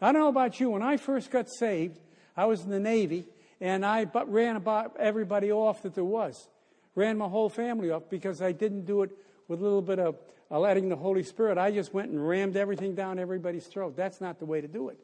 I 0.00 0.12
don't 0.12 0.22
know 0.22 0.28
about 0.28 0.60
you. 0.60 0.70
When 0.70 0.82
I 0.82 0.96
first 0.96 1.30
got 1.30 1.48
saved, 1.50 1.98
I 2.36 2.46
was 2.46 2.62
in 2.62 2.70
the 2.70 2.78
Navy, 2.78 3.26
and 3.60 3.84
I 3.84 4.06
ran 4.26 4.54
about 4.54 4.96
everybody 4.98 5.50
off 5.50 5.82
that 5.82 5.94
there 5.94 6.04
was. 6.04 6.48
Ran 6.94 7.18
my 7.18 7.28
whole 7.28 7.48
family 7.48 7.90
off 7.90 8.04
because 8.08 8.40
I 8.40 8.52
didn't 8.52 8.84
do 8.84 9.02
it 9.02 9.10
with 9.48 9.60
a 9.60 9.62
little 9.62 9.82
bit 9.82 9.98
of 9.98 10.16
letting 10.50 10.88
the 10.88 10.96
Holy 10.96 11.24
Spirit. 11.24 11.58
I 11.58 11.72
just 11.72 11.92
went 11.92 12.10
and 12.10 12.28
rammed 12.28 12.56
everything 12.56 12.94
down 12.94 13.18
everybody's 13.18 13.66
throat. 13.66 13.96
That's 13.96 14.20
not 14.20 14.38
the 14.38 14.46
way 14.46 14.60
to 14.60 14.68
do 14.68 14.88
it. 14.88 14.98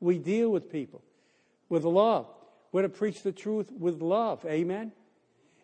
We 0.00 0.18
deal 0.18 0.48
with 0.48 0.72
people 0.72 1.02
with 1.68 1.84
love. 1.84 2.26
We're 2.72 2.82
to 2.82 2.88
preach 2.88 3.22
the 3.22 3.32
truth 3.32 3.70
with 3.70 4.00
love. 4.00 4.44
Amen? 4.46 4.92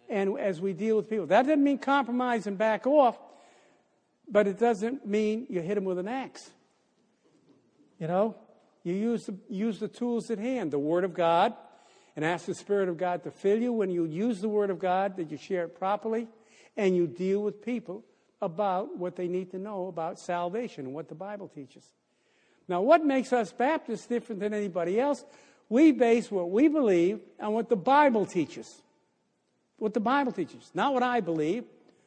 And 0.09 0.38
as 0.38 0.61
we 0.61 0.75
deal 0.75 0.97
with 0.97 1.09
people, 1.09 1.27
that 1.27 1.42
doesn't 1.42 1.62
mean 1.62 1.79
compromise 1.79 2.47
and 2.47 2.57
back 2.57 2.87
off, 2.87 3.18
but 4.31 4.47
it 4.47 4.59
doesn't 4.59 5.07
mean 5.07 5.47
you 5.49 5.61
hit 5.61 5.75
them 5.75 5.85
with 5.85 5.99
an 5.99 6.09
axe. 6.09 6.51
You 7.99 8.07
know? 8.07 8.37
You 8.85 8.94
use 8.94 9.27
the, 9.27 9.37
use 9.49 9.79
the 9.79 9.88
tools 9.88 10.31
at 10.31 10.38
hand, 10.38 10.71
the 10.71 10.79
Word 10.79 11.05
of 11.05 11.14
God, 11.14 11.55
and 12.14 12.25
ask 12.25 12.47
the 12.47 12.55
Spirit 12.55 12.88
of 12.88 12.97
God 12.97 13.25
to 13.25 13.31
fill 13.31 13.61
you 13.61 13.73
when 13.73 13.90
you 13.90 14.05
use 14.05 14.40
the 14.40 14.49
Word 14.49 14.71
of 14.71 14.79
God, 14.79 15.16
that 15.16 15.31
you 15.31 15.37
share 15.37 15.64
it 15.64 15.79
properly, 15.79 16.29
and 16.77 16.97
you 16.97 17.07
deal 17.07 17.42
with 17.42 17.62
people 17.62 18.05
about 18.40 18.97
what 18.97 19.16
they 19.16 19.29
need 19.29 19.51
to 19.51 19.59
know 19.59 19.88
about 19.88 20.18
salvation 20.18 20.87
and 20.87 20.94
what 20.94 21.09
the 21.09 21.14
Bible 21.14 21.49
teaches. 21.49 21.85
Now, 22.68 22.83
what 22.83 23.05
makes 23.05 23.33
us 23.33 23.53
Baptists 23.53 24.07
different 24.07 24.40
than 24.40 24.55
anybody 24.55 25.01
else? 25.01 25.25
We 25.68 25.92
base 25.92 26.31
what 26.31 26.50
we 26.50 26.68
believe 26.68 27.20
on 27.40 27.52
what 27.52 27.68
the 27.68 27.76
Bible 27.76 28.26
teaches. 28.26 28.83
What 29.78 29.94
the 29.94 30.00
Bible 30.00 30.33
teaches. 30.33 30.70
Not 30.74 30.94
what 30.94 31.02
I 31.02 31.20
believe 31.20 31.64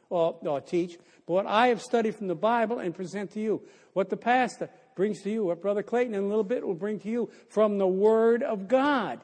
or, 0.10 0.38
or 0.42 0.62
teach, 0.62 0.98
but 1.26 1.34
what 1.34 1.46
I 1.46 1.68
have 1.68 1.82
studied 1.82 2.16
from 2.16 2.28
the 2.28 2.36
Bible 2.36 2.80
and 2.80 2.94
present 2.94 3.32
to 3.32 3.40
you. 3.40 3.62
What 3.94 4.10
the 4.10 4.18
pastor 4.18 4.70
brings 4.96 5.22
to 5.22 5.30
you, 5.30 5.46
what 5.46 5.62
Brother 5.62 5.84
Clayton 5.84 6.14
in 6.14 6.24
a 6.24 6.28
little 6.28 6.44
bit 6.44 6.66
will 6.66 6.74
bring 6.74 7.00
to 7.00 7.10
you 7.10 7.30
from 7.50 7.78
the 7.78 7.88
Word 7.88 8.44
of 8.44 8.68
God. 8.68 9.20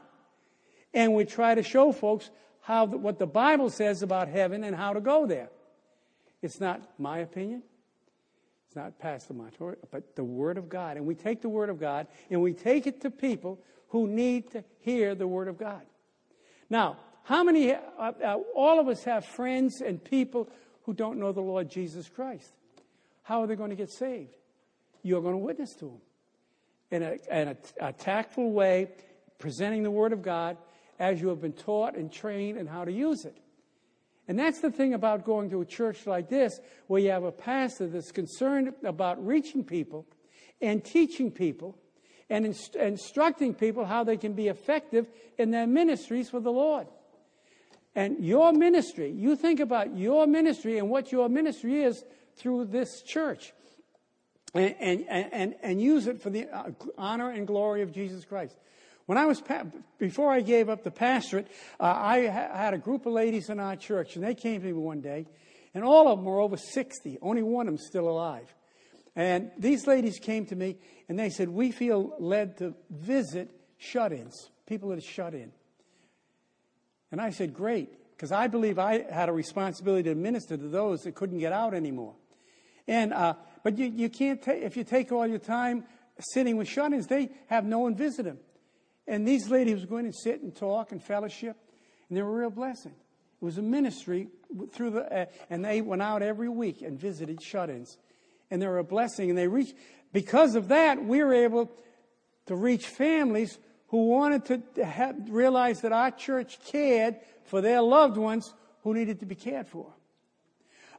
And 0.93 1.13
we 1.13 1.25
try 1.25 1.55
to 1.55 1.63
show 1.63 1.91
folks 1.91 2.29
how 2.61 2.85
what 2.85 3.19
the 3.19 3.27
Bible 3.27 3.69
says 3.69 4.01
about 4.01 4.27
heaven 4.27 4.63
and 4.63 4.75
how 4.75 4.93
to 4.93 5.01
go 5.01 5.25
there. 5.25 5.49
It's 6.41 6.59
not 6.59 6.81
my 6.97 7.19
opinion. 7.19 7.63
It's 8.67 8.75
not 8.75 8.99
Pastor 8.99 9.33
Montour, 9.33 9.77
but 9.91 10.15
the 10.15 10.23
Word 10.23 10.57
of 10.57 10.69
God. 10.69 10.97
And 10.97 11.05
we 11.05 11.15
take 11.15 11.41
the 11.41 11.49
Word 11.49 11.69
of 11.69 11.79
God 11.79 12.07
and 12.29 12.41
we 12.41 12.53
take 12.53 12.87
it 12.87 13.01
to 13.01 13.09
people 13.09 13.59
who 13.89 14.07
need 14.07 14.51
to 14.51 14.63
hear 14.79 15.15
the 15.15 15.27
Word 15.27 15.47
of 15.47 15.57
God. 15.57 15.81
Now, 16.69 16.97
how 17.23 17.43
many, 17.43 17.73
uh, 17.73 17.79
uh, 17.99 18.37
all 18.55 18.79
of 18.79 18.87
us 18.87 19.03
have 19.03 19.25
friends 19.25 19.81
and 19.81 20.03
people 20.03 20.49
who 20.83 20.93
don't 20.93 21.19
know 21.19 21.31
the 21.33 21.41
Lord 21.41 21.69
Jesus 21.69 22.07
Christ. 22.07 22.49
How 23.23 23.41
are 23.41 23.47
they 23.47 23.55
going 23.55 23.71
to 23.71 23.75
get 23.75 23.91
saved? 23.91 24.37
you're 25.07 25.21
going 25.21 25.33
to 25.33 25.39
witness 25.39 25.73
to 25.75 25.85
them 25.85 26.01
in 26.91 27.03
a, 27.03 27.41
in 27.41 27.47
a, 27.49 27.57
a 27.87 27.93
tactful 27.93 28.51
way, 28.51 28.89
presenting 29.39 29.83
the 29.83 29.91
Word 29.91 30.13
of 30.13 30.21
God 30.21 30.57
as 30.99 31.21
you 31.21 31.29
have 31.29 31.41
been 31.41 31.53
taught 31.53 31.95
and 31.95 32.11
trained 32.11 32.57
and 32.57 32.67
how 32.67 32.83
to 32.83 32.91
use 32.91 33.25
it. 33.25 33.37
And 34.27 34.37
that's 34.37 34.59
the 34.59 34.71
thing 34.71 34.93
about 34.93 35.23
going 35.23 35.49
to 35.51 35.61
a 35.61 35.65
church 35.65 36.05
like 36.05 36.29
this, 36.29 36.59
where 36.87 37.01
you 37.01 37.11
have 37.11 37.23
a 37.23 37.31
pastor 37.31 37.87
that's 37.87 38.11
concerned 38.11 38.73
about 38.83 39.25
reaching 39.25 39.63
people 39.63 40.05
and 40.61 40.83
teaching 40.83 41.31
people 41.31 41.77
and 42.29 42.45
inst- 42.45 42.75
instructing 42.75 43.53
people 43.53 43.85
how 43.85 44.03
they 44.03 44.17
can 44.17 44.33
be 44.33 44.47
effective 44.47 45.07
in 45.37 45.51
their 45.51 45.67
ministries 45.67 46.29
for 46.29 46.39
the 46.39 46.51
Lord. 46.51 46.87
And 47.95 48.23
your 48.23 48.53
ministry, 48.53 49.11
you 49.11 49.35
think 49.35 49.59
about 49.59 49.97
your 49.97 50.27
ministry 50.27 50.77
and 50.77 50.89
what 50.89 51.11
your 51.11 51.29
ministry 51.29 51.81
is 51.81 52.03
through 52.35 52.65
this 52.65 53.01
church 53.01 53.53
and, 54.53 54.75
and, 54.79 55.33
and, 55.33 55.55
and 55.63 55.81
use 55.81 56.07
it 56.07 56.21
for 56.21 56.29
the 56.29 56.47
uh, 56.47 56.71
honor 56.97 57.31
and 57.31 57.47
glory 57.47 57.81
of 57.81 57.91
Jesus 57.91 58.23
Christ. 58.25 58.55
When 59.07 59.17
I 59.17 59.25
was, 59.25 59.41
before 59.99 60.31
I 60.31 60.41
gave 60.41 60.69
up 60.69 60.83
the 60.83 60.91
pastorate, 60.91 61.47
uh, 61.79 61.85
I 61.85 62.17
had 62.19 62.73
a 62.73 62.77
group 62.77 63.05
of 63.05 63.13
ladies 63.13 63.49
in 63.49 63.59
our 63.59 63.77
church, 63.77 64.15
and 64.15 64.23
they 64.23 64.35
came 64.35 64.59
to 64.59 64.67
me 64.67 64.73
one 64.73 64.99
day, 64.99 65.25
and 65.73 65.83
all 65.83 66.09
of 66.09 66.17
them 66.17 66.25
were 66.25 66.41
over 66.41 66.57
60. 66.57 67.17
Only 67.21 67.41
one 67.41 67.67
of 67.67 67.73
them 67.75 67.83
still 67.83 68.09
alive. 68.09 68.53
And 69.17 69.49
these 69.57 69.87
ladies 69.87 70.19
came 70.19 70.45
to 70.45 70.55
me, 70.55 70.77
and 71.09 71.17
they 71.17 71.31
said, 71.31 71.49
We 71.49 71.71
feel 71.71 72.13
led 72.19 72.57
to 72.57 72.75
visit 72.91 73.49
shut 73.79 74.13
ins, 74.13 74.51
people 74.67 74.89
that 74.89 74.99
are 74.99 75.01
shut 75.01 75.33
in. 75.33 75.51
And 77.11 77.19
I 77.19 77.31
said, 77.31 77.51
Great, 77.51 77.89
because 78.11 78.31
I 78.31 78.45
believe 78.45 78.77
I 78.77 79.11
had 79.11 79.27
a 79.27 79.33
responsibility 79.33 80.09
to 80.09 80.15
minister 80.15 80.55
to 80.55 80.67
those 80.67 81.01
that 81.01 81.15
couldn't 81.15 81.39
get 81.39 81.51
out 81.51 81.73
anymore. 81.73 82.13
And 82.87 83.11
uh, 83.11 83.33
but 83.63 83.79
you, 83.79 83.87
you 83.87 84.07
can't 84.07 84.39
take, 84.39 84.61
if 84.61 84.77
you 84.77 84.83
take 84.83 85.11
all 85.11 85.25
your 85.25 85.39
time 85.39 85.85
sitting 86.19 86.55
with 86.55 86.67
shut 86.67 86.93
ins, 86.93 87.07
they 87.07 87.31
have 87.47 87.65
no 87.65 87.79
one 87.79 87.95
visit 87.95 88.23
them. 88.23 88.37
And 89.07 89.27
these 89.27 89.49
ladies 89.49 89.81
were 89.81 89.87
going 89.87 90.01
in 90.01 90.05
and 90.07 90.15
sit 90.15 90.43
and 90.43 90.55
talk 90.55 90.91
and 90.91 91.03
fellowship, 91.03 91.57
and 92.07 92.15
they 92.15 92.21
were 92.21 92.29
a 92.29 92.39
real 92.41 92.49
blessing. 92.51 92.93
It 93.41 93.45
was 93.45 93.57
a 93.57 93.63
ministry 93.63 94.27
through 94.71 94.91
the, 94.91 95.21
uh, 95.21 95.25
and 95.49 95.65
they 95.65 95.81
went 95.81 96.03
out 96.03 96.21
every 96.21 96.49
week 96.49 96.83
and 96.83 96.99
visited 96.99 97.41
shut 97.41 97.71
ins. 97.71 97.97
And 98.49 98.61
they're 98.61 98.77
a 98.77 98.83
blessing. 98.83 99.29
And 99.29 99.37
they 99.37 99.47
reach, 99.47 99.73
because 100.13 100.55
of 100.55 100.69
that, 100.69 101.03
we 101.03 101.23
were 101.23 101.33
able 101.33 101.71
to 102.45 102.55
reach 102.55 102.87
families 102.87 103.57
who 103.87 104.07
wanted 104.07 104.45
to 104.75 104.85
have, 104.85 105.15
realize 105.29 105.81
that 105.81 105.91
our 105.91 106.11
church 106.11 106.59
cared 106.65 107.17
for 107.45 107.61
their 107.61 107.81
loved 107.81 108.17
ones 108.17 108.53
who 108.83 108.93
needed 108.93 109.19
to 109.19 109.25
be 109.25 109.35
cared 109.35 109.67
for. 109.67 109.93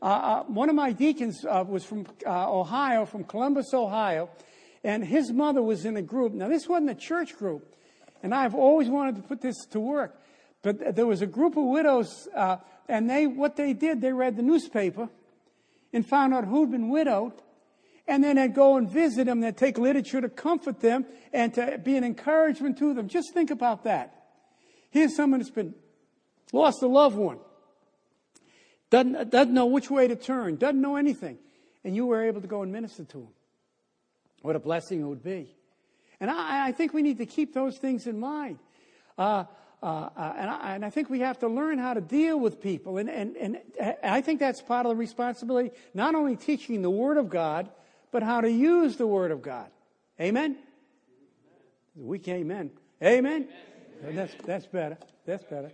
Uh, 0.01 0.05
uh, 0.05 0.43
one 0.45 0.69
of 0.69 0.75
my 0.75 0.93
deacons 0.93 1.45
uh, 1.45 1.65
was 1.67 1.85
from 1.85 2.07
uh, 2.25 2.51
Ohio, 2.53 3.05
from 3.05 3.25
Columbus, 3.25 3.75
Ohio, 3.75 4.31
and 4.85 5.05
his 5.05 5.33
mother 5.33 5.63
was 5.63 5.85
in 5.85 5.97
a 5.97 6.03
group. 6.03 6.33
Now, 6.33 6.49
this 6.49 6.69
wasn't 6.69 6.91
a 6.91 6.95
church 6.95 7.37
group, 7.37 7.75
and 8.23 8.33
I've 8.35 8.55
always 8.55 8.89
wanted 8.89 9.17
to 9.17 9.23
put 9.23 9.41
this 9.41 9.57
to 9.71 9.81
work. 9.81 10.21
But 10.63 10.95
there 10.95 11.07
was 11.07 11.21
a 11.21 11.27
group 11.27 11.57
of 11.57 11.65
widows, 11.65 12.29
uh, 12.35 12.59
and 12.89 13.11
they 13.11 13.27
what 13.27 13.57
they 13.57 13.73
did, 13.73 14.01
they 14.01 14.13
read 14.13 14.37
the 14.37 14.43
newspaper 14.43 15.09
and 15.93 16.07
found 16.07 16.35
out 16.35 16.45
who'd 16.45 16.71
been 16.71 16.89
widowed, 16.89 17.33
and 18.07 18.25
then 18.25 18.37
they'd 18.37 18.55
go 18.55 18.77
and 18.77 18.91
visit 18.91 19.27
them. 19.27 19.41
They'd 19.41 19.57
take 19.57 19.79
literature 19.79 20.21
to 20.21 20.29
comfort 20.29 20.81
them 20.81 21.07
and 21.33 21.53
to 21.55 21.79
be 21.79 21.97
an 21.97 22.05
encouragement 22.05 22.79
to 22.79 22.95
them. 22.95 23.09
Just 23.09 23.35
think 23.35 23.51
about 23.51 23.85
that. 23.85 24.15
Here's 24.91 25.15
someone 25.15 25.41
that's 25.41 25.51
been 25.51 25.75
lost 26.53 26.83
a 26.83 26.87
loved 26.87 27.17
one 27.17 27.39
doesn't, 28.91 29.31
doesn't 29.31 29.53
know 29.53 29.67
which 29.67 29.91
way 29.91 30.09
to 30.09 30.17
turn, 30.17 30.57
doesn't 30.57 30.81
know 30.81 30.97
anything. 30.97 31.39
And 31.85 31.95
you 31.95 32.07
were 32.07 32.25
able 32.25 32.41
to 32.41 32.47
go 32.47 32.63
and 32.63 32.73
minister 32.73 33.05
to 33.05 33.19
him. 33.19 33.29
What 34.43 34.57
a 34.57 34.59
blessing 34.59 35.01
it 35.01 35.05
would 35.05 35.23
be. 35.23 35.55
And 36.21 36.31
I, 36.31 36.69
I 36.69 36.73
think 36.73 36.93
we 36.93 37.03
need 37.03 37.19
to 37.19 37.27
keep 37.27 37.55
those 37.55 37.79
things 37.79 38.07
in 38.07 38.19
mind. 38.19 38.59
Uh, 39.17 39.45
uh, 39.83 39.87
uh, 40.17 40.33
and, 40.37 40.51
I, 40.51 40.75
and, 40.75 40.85
I, 40.85 40.91
think 40.91 41.09
we 41.09 41.21
have 41.21 41.39
to 41.39 41.49
learn 41.49 41.79
how 41.79 41.95
to 41.95 42.01
deal 42.01 42.39
with 42.39 42.61
people. 42.61 42.99
And, 42.99 43.09
and, 43.09 43.37
and 43.37 43.59
I 44.03 44.21
think 44.21 44.41
that's 44.41 44.61
part 44.61 44.87
of 44.87 44.91
the 44.91 44.97
responsibility, 44.97 45.71
not 45.95 46.17
only 46.17 46.35
teaching 46.35 46.83
the 46.83 46.91
Word 46.91 47.17
of 47.17 47.29
God, 47.29 47.71
but 48.11 48.25
how 48.25 48.41
to 48.41 48.51
use 48.51 48.97
the 48.97 49.07
Word 49.07 49.31
of 49.31 49.41
God. 49.41 49.69
Amen? 50.21 50.57
Weak 51.95 52.27
amen. 52.27 52.71
Amen? 53.03 53.49
amen. 54.03 54.17
That's, 54.17 54.35
that's 54.45 54.67
better. 54.67 54.99
That's 55.27 55.45
better. 55.45 55.71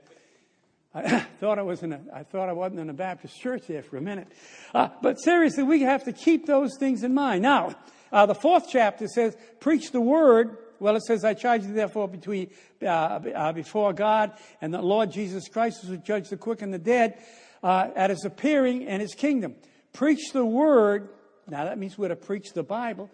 I 0.94 1.20
thought 1.40 1.58
I 1.58 1.62
was 1.62 1.82
in 1.82 1.92
a, 1.92 2.00
I 2.12 2.22
thought 2.22 2.48
I 2.48 2.52
wasn't 2.52 2.80
in 2.80 2.90
a 2.90 2.94
Baptist 2.94 3.40
church 3.40 3.62
there 3.66 3.82
for 3.82 3.96
a 3.96 4.02
minute. 4.02 4.28
Uh, 4.74 4.88
but 5.02 5.18
seriously, 5.18 5.62
we 5.62 5.80
have 5.80 6.04
to 6.04 6.12
keep 6.12 6.46
those 6.46 6.76
things 6.78 7.04
in 7.04 7.14
mind. 7.14 7.42
Now, 7.42 7.74
uh, 8.12 8.26
the 8.26 8.34
fourth 8.34 8.66
chapter 8.70 9.08
says, 9.08 9.36
preach 9.60 9.90
the 9.92 10.00
word. 10.00 10.58
Well, 10.78 10.96
it 10.96 11.02
says, 11.02 11.24
I 11.24 11.34
charge 11.34 11.64
you 11.64 11.72
therefore 11.72 12.08
between, 12.08 12.50
uh, 12.82 12.86
uh 12.86 13.52
before 13.52 13.92
God 13.92 14.32
and 14.60 14.72
the 14.72 14.82
Lord 14.82 15.10
Jesus 15.10 15.48
Christ, 15.48 15.82
who 15.82 15.92
will 15.92 15.98
judge 15.98 16.28
the 16.28 16.36
quick 16.36 16.62
and 16.62 16.72
the 16.72 16.78
dead, 16.78 17.18
uh, 17.62 17.90
at 17.96 18.10
his 18.10 18.24
appearing 18.24 18.86
and 18.86 19.00
his 19.00 19.14
kingdom. 19.14 19.54
Preach 19.92 20.32
the 20.32 20.44
word. 20.44 21.08
Now 21.46 21.64
that 21.64 21.78
means 21.78 21.96
we're 21.96 22.08
to 22.08 22.16
preach 22.16 22.52
the 22.52 22.62
Bible 22.62 23.10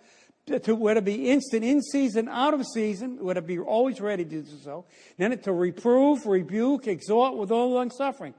to, 0.58 0.74
we're 0.74 0.94
to 0.94 1.02
be 1.02 1.30
instant 1.30 1.64
in 1.64 1.80
season, 1.82 2.28
out 2.28 2.54
of 2.54 2.64
season, 2.66 3.18
we're 3.20 3.34
to 3.34 3.42
be 3.42 3.58
always 3.58 4.00
ready 4.00 4.24
to 4.24 4.42
do 4.42 4.44
so. 4.62 4.84
Then 5.16 5.38
to 5.38 5.52
reprove, 5.52 6.26
rebuke, 6.26 6.86
exhort 6.88 7.36
with 7.36 7.50
all 7.50 7.72
long 7.72 7.90
suffering. 7.90 8.34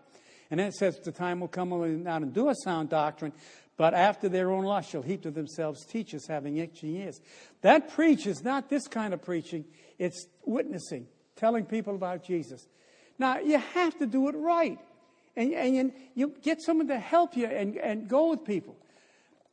And 0.49 0.59
then 0.59 0.67
it 0.67 0.73
says, 0.73 0.99
the 0.99 1.13
time 1.13 1.39
will 1.39 1.47
come 1.47 1.69
when 1.69 1.81
they 1.81 2.03
not 2.03 2.23
endure 2.23 2.53
sound 2.53 2.89
doctrine, 2.89 3.31
but 3.81 3.95
after 3.95 4.29
their 4.29 4.51
own 4.51 4.63
lust 4.63 4.91
shall 4.91 5.01
heap 5.01 5.23
to 5.23 5.31
themselves 5.31 5.83
teachers 5.87 6.27
having 6.27 6.57
itching 6.57 6.97
ears. 6.97 7.19
That 7.61 7.89
preach 7.89 8.27
is 8.27 8.43
not 8.43 8.69
this 8.69 8.87
kind 8.87 9.11
of 9.11 9.23
preaching, 9.23 9.65
it's 9.97 10.27
witnessing, 10.45 11.07
telling 11.35 11.65
people 11.65 11.95
about 11.95 12.23
Jesus. 12.23 12.67
Now, 13.17 13.39
you 13.39 13.57
have 13.57 13.97
to 13.97 14.05
do 14.05 14.29
it 14.29 14.35
right. 14.35 14.77
And, 15.35 15.51
and 15.55 15.93
you, 16.13 16.35
get 16.43 16.61
someone 16.61 16.89
to 16.89 16.99
help 16.99 17.35
you 17.35 17.47
and, 17.47 17.75
and 17.75 18.07
go 18.07 18.29
with 18.29 18.45
people. 18.45 18.75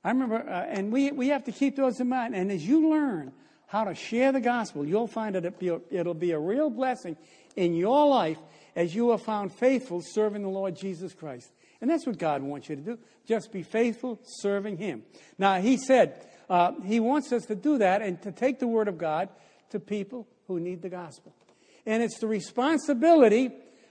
I 0.04 0.10
remember, 0.10 0.46
uh, 0.46 0.66
and 0.68 0.92
we, 0.92 1.10
we 1.10 1.28
have 1.28 1.44
to 1.44 1.52
keep 1.52 1.76
those 1.76 1.98
in 1.98 2.10
mind. 2.10 2.34
And 2.34 2.52
as 2.52 2.66
you 2.66 2.90
learn 2.90 3.32
how 3.66 3.84
to 3.84 3.94
share 3.94 4.32
the 4.32 4.42
gospel, 4.42 4.84
you'll 4.84 5.06
find 5.06 5.36
it 5.36 5.54
it'll 5.90 6.12
be 6.12 6.32
a 6.32 6.38
real 6.38 6.68
blessing 6.68 7.16
in 7.56 7.72
your 7.72 8.06
life 8.06 8.36
as 8.76 8.94
you 8.94 9.10
are 9.10 9.16
found 9.18 9.54
faithful 9.54 10.02
serving 10.02 10.42
the 10.42 10.50
Lord 10.50 10.76
Jesus 10.76 11.14
Christ. 11.14 11.50
And 11.80 11.90
that's 11.90 12.06
what 12.06 12.18
God 12.18 12.42
wants 12.42 12.68
you 12.68 12.76
to 12.76 12.82
do. 12.82 12.98
Just 13.26 13.52
be 13.52 13.62
faithful 13.62 14.18
serving 14.40 14.78
Him. 14.78 15.02
Now, 15.38 15.60
He 15.60 15.76
said 15.76 16.26
uh, 16.50 16.72
He 16.84 17.00
wants 17.00 17.32
us 17.32 17.46
to 17.46 17.54
do 17.54 17.78
that 17.78 18.02
and 18.02 18.20
to 18.22 18.32
take 18.32 18.58
the 18.58 18.66
Word 18.66 18.88
of 18.88 18.98
God 18.98 19.28
to 19.70 19.80
people 19.80 20.26
who 20.46 20.58
need 20.58 20.82
the 20.82 20.88
gospel. 20.88 21.34
And 21.86 22.02
it's 22.02 22.18
the 22.18 22.26
responsibility 22.26 23.50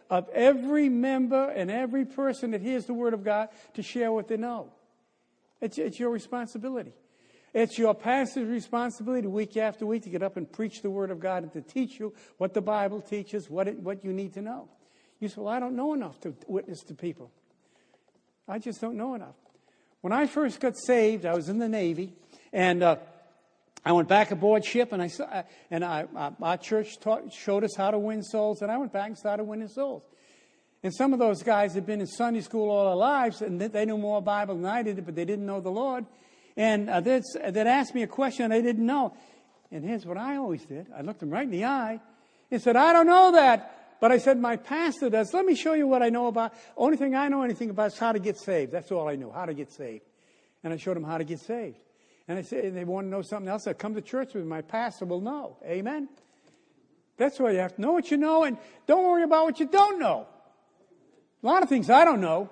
of 0.10 0.30
every 0.30 0.90
member 0.90 1.50
and 1.50 1.70
every 1.72 2.06
person 2.06 2.52
that 2.52 2.62
hears 2.62 2.86
the 2.86 2.94
Word 2.94 3.14
of 3.14 3.24
God 3.24 3.50
to 3.76 3.84
share 3.84 4.12
what 4.12 4.28
they 4.28 4.38
know. 4.38 4.72
It's, 5.62 5.78
it's 5.78 6.00
your 6.00 6.12
responsibility. 6.12 6.94
It's 7.54 7.78
your 7.78 7.96
pastor's 7.96 8.50
responsibility 8.50 9.28
week 9.28 9.58
after 9.58 9.86
week 9.86 10.04
to 10.04 10.10
get 10.10 10.22
up 10.22 10.38
and 10.38 10.52
preach 10.52 10.82
the 10.82 10.90
Word 10.90 11.12
of 11.12 11.20
God 11.20 11.44
and 11.44 11.52
to 11.54 11.62
teach 11.62 12.00
you 12.00 12.14
what 12.38 12.54
the 12.54 12.62
Bible 12.62 13.02
teaches, 13.02 13.50
what, 13.50 13.68
it, 13.68 13.80
what 13.80 14.04
you 14.04 14.14
need 14.14 14.34
to 14.34 14.42
know. 14.42 14.70
You 15.20 15.30
say, 15.30 15.42
Well, 15.42 15.54
I 15.54 15.60
don't 15.60 15.76
know 15.76 15.94
enough 15.94 16.20
to 16.22 16.36
witness 16.48 16.82
to 16.84 16.94
people. 16.94 17.32
I 18.48 18.60
just 18.60 18.80
don't 18.80 18.96
know 18.96 19.14
enough. 19.14 19.36
When 20.02 20.14
I 20.14 20.26
first 20.26 20.62
got 20.62 20.78
saved, 20.78 21.26
I 21.26 21.34
was 21.34 21.50
in 21.50 21.58
the 21.58 21.68
Navy, 21.68 22.14
and 22.54 22.82
uh, 22.82 22.96
I 23.84 23.92
went 23.92 24.08
back 24.08 24.32
aboard 24.32 24.64
ship, 24.64 24.94
and 24.94 25.02
I 25.02 25.08
saw, 25.08 25.26
uh, 25.26 25.44
and 25.70 25.84
I, 25.84 26.06
uh, 26.16 26.32
our 26.42 26.58
church 26.58 26.98
taught, 27.00 27.34
showed 27.34 27.66
us 27.66 27.76
how 27.76 27.92
to 27.92 28.00
win 28.00 28.24
souls, 28.24 28.62
and 28.62 28.72
I 28.72 28.78
went 28.78 28.94
back 28.94 29.08
and 29.08 29.18
started 29.18 29.44
winning 29.44 29.68
souls. 29.68 30.04
And 30.82 30.94
some 30.96 31.12
of 31.12 31.20
those 31.20 31.44
guys 31.44 31.74
had 31.74 31.86
been 31.86 32.00
in 32.00 32.08
Sunday 32.08 32.40
school 32.40 32.70
all 32.70 32.86
their 32.86 32.96
lives, 32.96 33.42
and 33.42 33.60
they 33.60 33.86
knew 33.86 33.98
more 33.98 34.22
Bible 34.22 34.56
than 34.56 34.66
I 34.66 34.82
did, 34.82 35.06
but 35.06 35.16
they 35.16 35.26
didn't 35.26 35.46
know 35.46 35.60
the 35.60 35.72
Lord. 35.72 36.06
And 36.56 36.90
uh, 36.90 37.02
they'd, 37.02 37.24
they'd 37.50 37.68
ask 37.68 37.94
me 37.94 38.04
a 38.04 38.08
question 38.08 38.50
they 38.50 38.62
didn't 38.62 38.86
know. 38.86 39.14
And 39.72 39.84
here's 39.84 40.06
what 40.06 40.18
I 40.18 40.38
always 40.38 40.66
did 40.66 40.88
I 40.96 41.02
looked 41.02 41.20
them 41.20 41.30
right 41.30 41.44
in 41.44 41.52
the 41.52 41.66
eye 41.66 42.00
and 42.50 42.62
said, 42.62 42.78
I 42.78 42.94
don't 42.94 43.08
know 43.08 43.34
that. 43.34 43.77
But 44.00 44.12
I 44.12 44.18
said, 44.20 44.40
my 44.40 44.58
pastor 44.58 45.10
does. 45.10 45.34
Let 45.34 45.46
me 45.46 45.56
show 45.56 45.74
you 45.74 45.88
what 45.88 46.04
I 46.04 46.10
know 46.10 46.28
about. 46.28 46.54
Only 46.76 46.98
thing 46.98 47.16
I 47.16 47.28
know 47.30 47.42
anything 47.42 47.70
about 47.70 47.94
is 47.94 47.98
how 47.98 48.12
to 48.12 48.20
get 48.20 48.38
saved. 48.38 48.72
That's 48.72 48.92
all 48.92 49.08
I 49.08 49.16
knew, 49.16 49.32
how 49.32 49.46
to 49.46 49.54
get 49.54 49.72
saved. 49.72 50.06
And 50.64 50.74
I 50.74 50.78
showed 50.78 50.98
him 50.98 51.04
how 51.04 51.18
to 51.18 51.24
get 51.24 51.40
saved. 51.40 51.78
And 52.28 52.38
I 52.38 52.42
said, 52.42 52.66
and 52.66 52.78
they 52.78 52.84
want 52.84 53.06
to 53.06 53.10
know 53.10 53.22
something 53.22 53.48
else. 53.48 53.68
I 53.68 53.74
come 53.74 53.96
to 53.96 54.02
church 54.02 54.34
with 54.34 54.46
my 54.46 54.62
pastor 54.62 55.06
will 55.06 55.22
know. 55.22 55.58
Amen. 55.66 56.10
That's 57.18 57.40
why 57.40 57.52
you 57.52 57.60
have 57.60 57.76
to 57.76 57.82
know 57.82 57.94
what 57.94 58.12
you 58.12 58.18
know 58.18 58.44
and 58.44 58.58
don't 58.86 59.06
worry 59.06 59.24
about 59.24 59.46
what 59.46 59.60
you 59.60 59.66
don't 59.66 60.00
know. 60.00 60.28
A 61.42 61.46
lot 61.46 61.64
of 61.64 61.70
things 61.70 61.90
I 61.90 62.06
don't 62.06 62.22
know. 62.22 62.50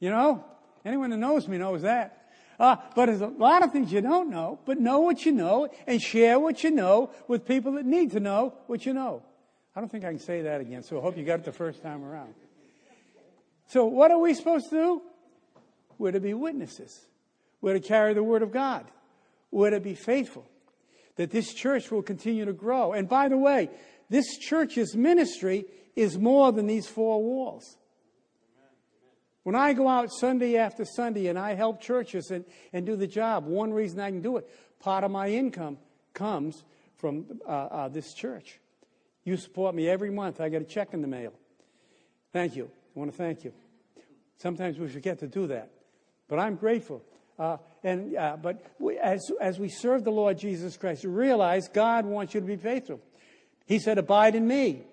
You 0.00 0.10
know? 0.10 0.44
Anyone 0.84 1.10
that 1.10 1.16
knows 1.16 1.48
me 1.48 1.56
knows 1.56 1.82
that. 1.82 2.20
Uh, 2.58 2.76
but 2.94 3.06
there's 3.06 3.20
a 3.20 3.26
lot 3.26 3.62
of 3.64 3.72
things 3.72 3.92
you 3.92 4.00
don't 4.00 4.30
know, 4.30 4.60
but 4.64 4.78
know 4.78 5.00
what 5.00 5.24
you 5.24 5.32
know 5.32 5.68
and 5.86 6.00
share 6.00 6.38
what 6.38 6.62
you 6.62 6.70
know 6.70 7.10
with 7.26 7.46
people 7.46 7.72
that 7.72 7.86
need 7.86 8.12
to 8.12 8.20
know 8.20 8.54
what 8.66 8.86
you 8.86 8.92
know. 8.92 9.22
I 9.76 9.80
don't 9.80 9.88
think 9.88 10.04
I 10.04 10.10
can 10.10 10.20
say 10.20 10.42
that 10.42 10.60
again, 10.60 10.82
so 10.82 10.98
I 10.98 11.02
hope 11.02 11.16
you 11.16 11.24
got 11.24 11.40
it 11.40 11.44
the 11.44 11.52
first 11.52 11.82
time 11.82 12.04
around. 12.04 12.34
So, 13.66 13.86
what 13.86 14.10
are 14.10 14.18
we 14.18 14.34
supposed 14.34 14.70
to 14.70 14.76
do? 14.76 15.02
We're 15.98 16.12
to 16.12 16.20
be 16.20 16.34
witnesses. 16.34 17.06
We're 17.60 17.74
to 17.74 17.80
carry 17.80 18.14
the 18.14 18.22
Word 18.22 18.42
of 18.42 18.52
God. 18.52 18.84
We're 19.50 19.70
to 19.70 19.80
be 19.80 19.94
faithful. 19.94 20.46
That 21.16 21.30
this 21.30 21.54
church 21.54 21.90
will 21.90 22.02
continue 22.02 22.44
to 22.44 22.52
grow. 22.52 22.92
And 22.92 23.08
by 23.08 23.28
the 23.28 23.38
way, 23.38 23.70
this 24.10 24.36
church's 24.38 24.94
ministry 24.94 25.64
is 25.96 26.18
more 26.18 26.52
than 26.52 26.66
these 26.66 26.86
four 26.86 27.22
walls. 27.22 27.76
When 29.44 29.54
I 29.54 29.74
go 29.74 29.88
out 29.88 30.10
Sunday 30.12 30.56
after 30.56 30.84
Sunday 30.84 31.28
and 31.28 31.38
I 31.38 31.54
help 31.54 31.80
churches 31.80 32.30
and, 32.30 32.44
and 32.72 32.86
do 32.86 32.96
the 32.96 33.06
job, 33.06 33.46
one 33.46 33.72
reason 33.72 34.00
I 34.00 34.10
can 34.10 34.22
do 34.22 34.38
it, 34.38 34.48
part 34.80 35.04
of 35.04 35.10
my 35.10 35.28
income 35.28 35.78
comes 36.14 36.64
from 36.96 37.26
uh, 37.46 37.50
uh, 37.50 37.88
this 37.88 38.14
church. 38.14 38.58
You 39.24 39.36
support 39.36 39.74
me 39.74 39.88
every 39.88 40.10
month. 40.10 40.40
I 40.40 40.48
get 40.48 40.62
a 40.62 40.66
check 40.66 40.92
in 40.92 41.02
the 41.02 41.08
mail. 41.08 41.32
Thank 42.32 42.56
you. 42.56 42.70
I 42.94 42.98
want 42.98 43.10
to 43.10 43.16
thank 43.16 43.44
you. 43.44 43.52
Sometimes 44.36 44.78
we 44.78 44.88
forget 44.88 45.20
to 45.20 45.26
do 45.26 45.46
that, 45.48 45.70
but 46.28 46.38
I'm 46.38 46.56
grateful. 46.56 47.02
Uh, 47.38 47.56
and 47.82 48.16
uh, 48.16 48.36
but 48.40 48.64
we, 48.78 48.98
as 48.98 49.20
as 49.40 49.58
we 49.58 49.68
serve 49.68 50.04
the 50.04 50.12
Lord 50.12 50.38
Jesus 50.38 50.76
Christ, 50.76 51.04
realize 51.04 51.68
God 51.68 52.04
wants 52.04 52.34
you 52.34 52.40
to 52.40 52.46
be 52.46 52.56
faithful. 52.56 53.00
He 53.66 53.78
said, 53.78 53.98
"Abide 53.98 54.34
in 54.34 54.46
me." 54.46 54.84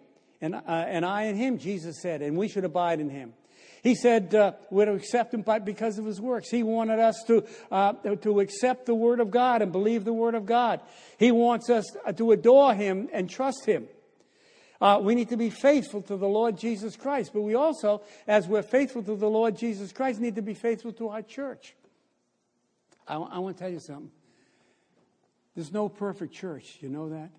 and, 0.42 0.56
uh, 0.56 0.62
and 0.66 1.06
I 1.06 1.24
in 1.24 1.36
him, 1.36 1.60
Jesus 1.60 2.02
said, 2.02 2.22
and 2.22 2.36
we 2.36 2.48
should 2.48 2.66
abide 2.66 3.00
in 3.00 3.10
him. 3.10 3.34
He 3.84 3.96
said 3.96 4.36
uh, 4.36 4.54
we're 4.70 4.86
to 4.86 4.94
accept 4.94 5.34
him 5.34 5.42
by, 5.42 5.60
because 5.60 5.98
of 5.98 6.06
his 6.06 6.20
works. 6.20 6.50
He 6.50 6.64
wanted 6.64 7.00
us 7.00 7.24
to, 7.28 7.46
uh, 7.72 7.94
to 7.94 8.40
accept 8.40 8.86
the 8.86 8.94
word 8.94 9.20
of 9.20 9.32
God 9.32 9.62
and 9.62 9.72
believe 9.72 10.04
the 10.04 10.14
word 10.14 10.36
of 10.36 10.46
God. 10.46 10.82
He 11.18 11.32
wants 11.32 11.70
us 11.70 11.86
to 12.16 12.32
adore 12.32 12.74
him 12.74 13.10
and 13.12 13.30
trust 13.30 13.66
him. 13.66 13.88
Uh, 14.82 15.00
we 15.00 15.14
need 15.14 15.30
to 15.30 15.38
be 15.38 15.52
faithful 15.52 16.02
to 16.02 16.18
the 16.18 16.28
Lord 16.28 16.58
Jesus 16.58 16.96
Christ, 16.96 17.32
but 17.34 17.42
we 17.42 17.54
also, 17.54 18.02
as 18.28 18.48
we're 18.48 18.64
faithful 18.64 19.04
to 19.04 19.16
the 19.16 19.30
Lord 19.30 19.56
Jesus 19.56 19.92
Christ, 19.92 20.20
need 20.20 20.36
to 20.36 20.42
be 20.42 20.56
faithful 20.56 20.92
to 20.94 21.10
our 21.10 21.22
church. 21.22 21.76
I, 23.08 23.16
I 23.16 23.40
want 23.40 23.58
to 23.58 23.64
tell 23.64 23.72
you 23.72 23.80
something. 23.80 24.10
There's 25.56 25.72
no 25.72 25.88
perfect 25.88 26.34
church. 26.34 26.78
You 26.80 26.90
know 26.90 27.10
that? 27.10 27.30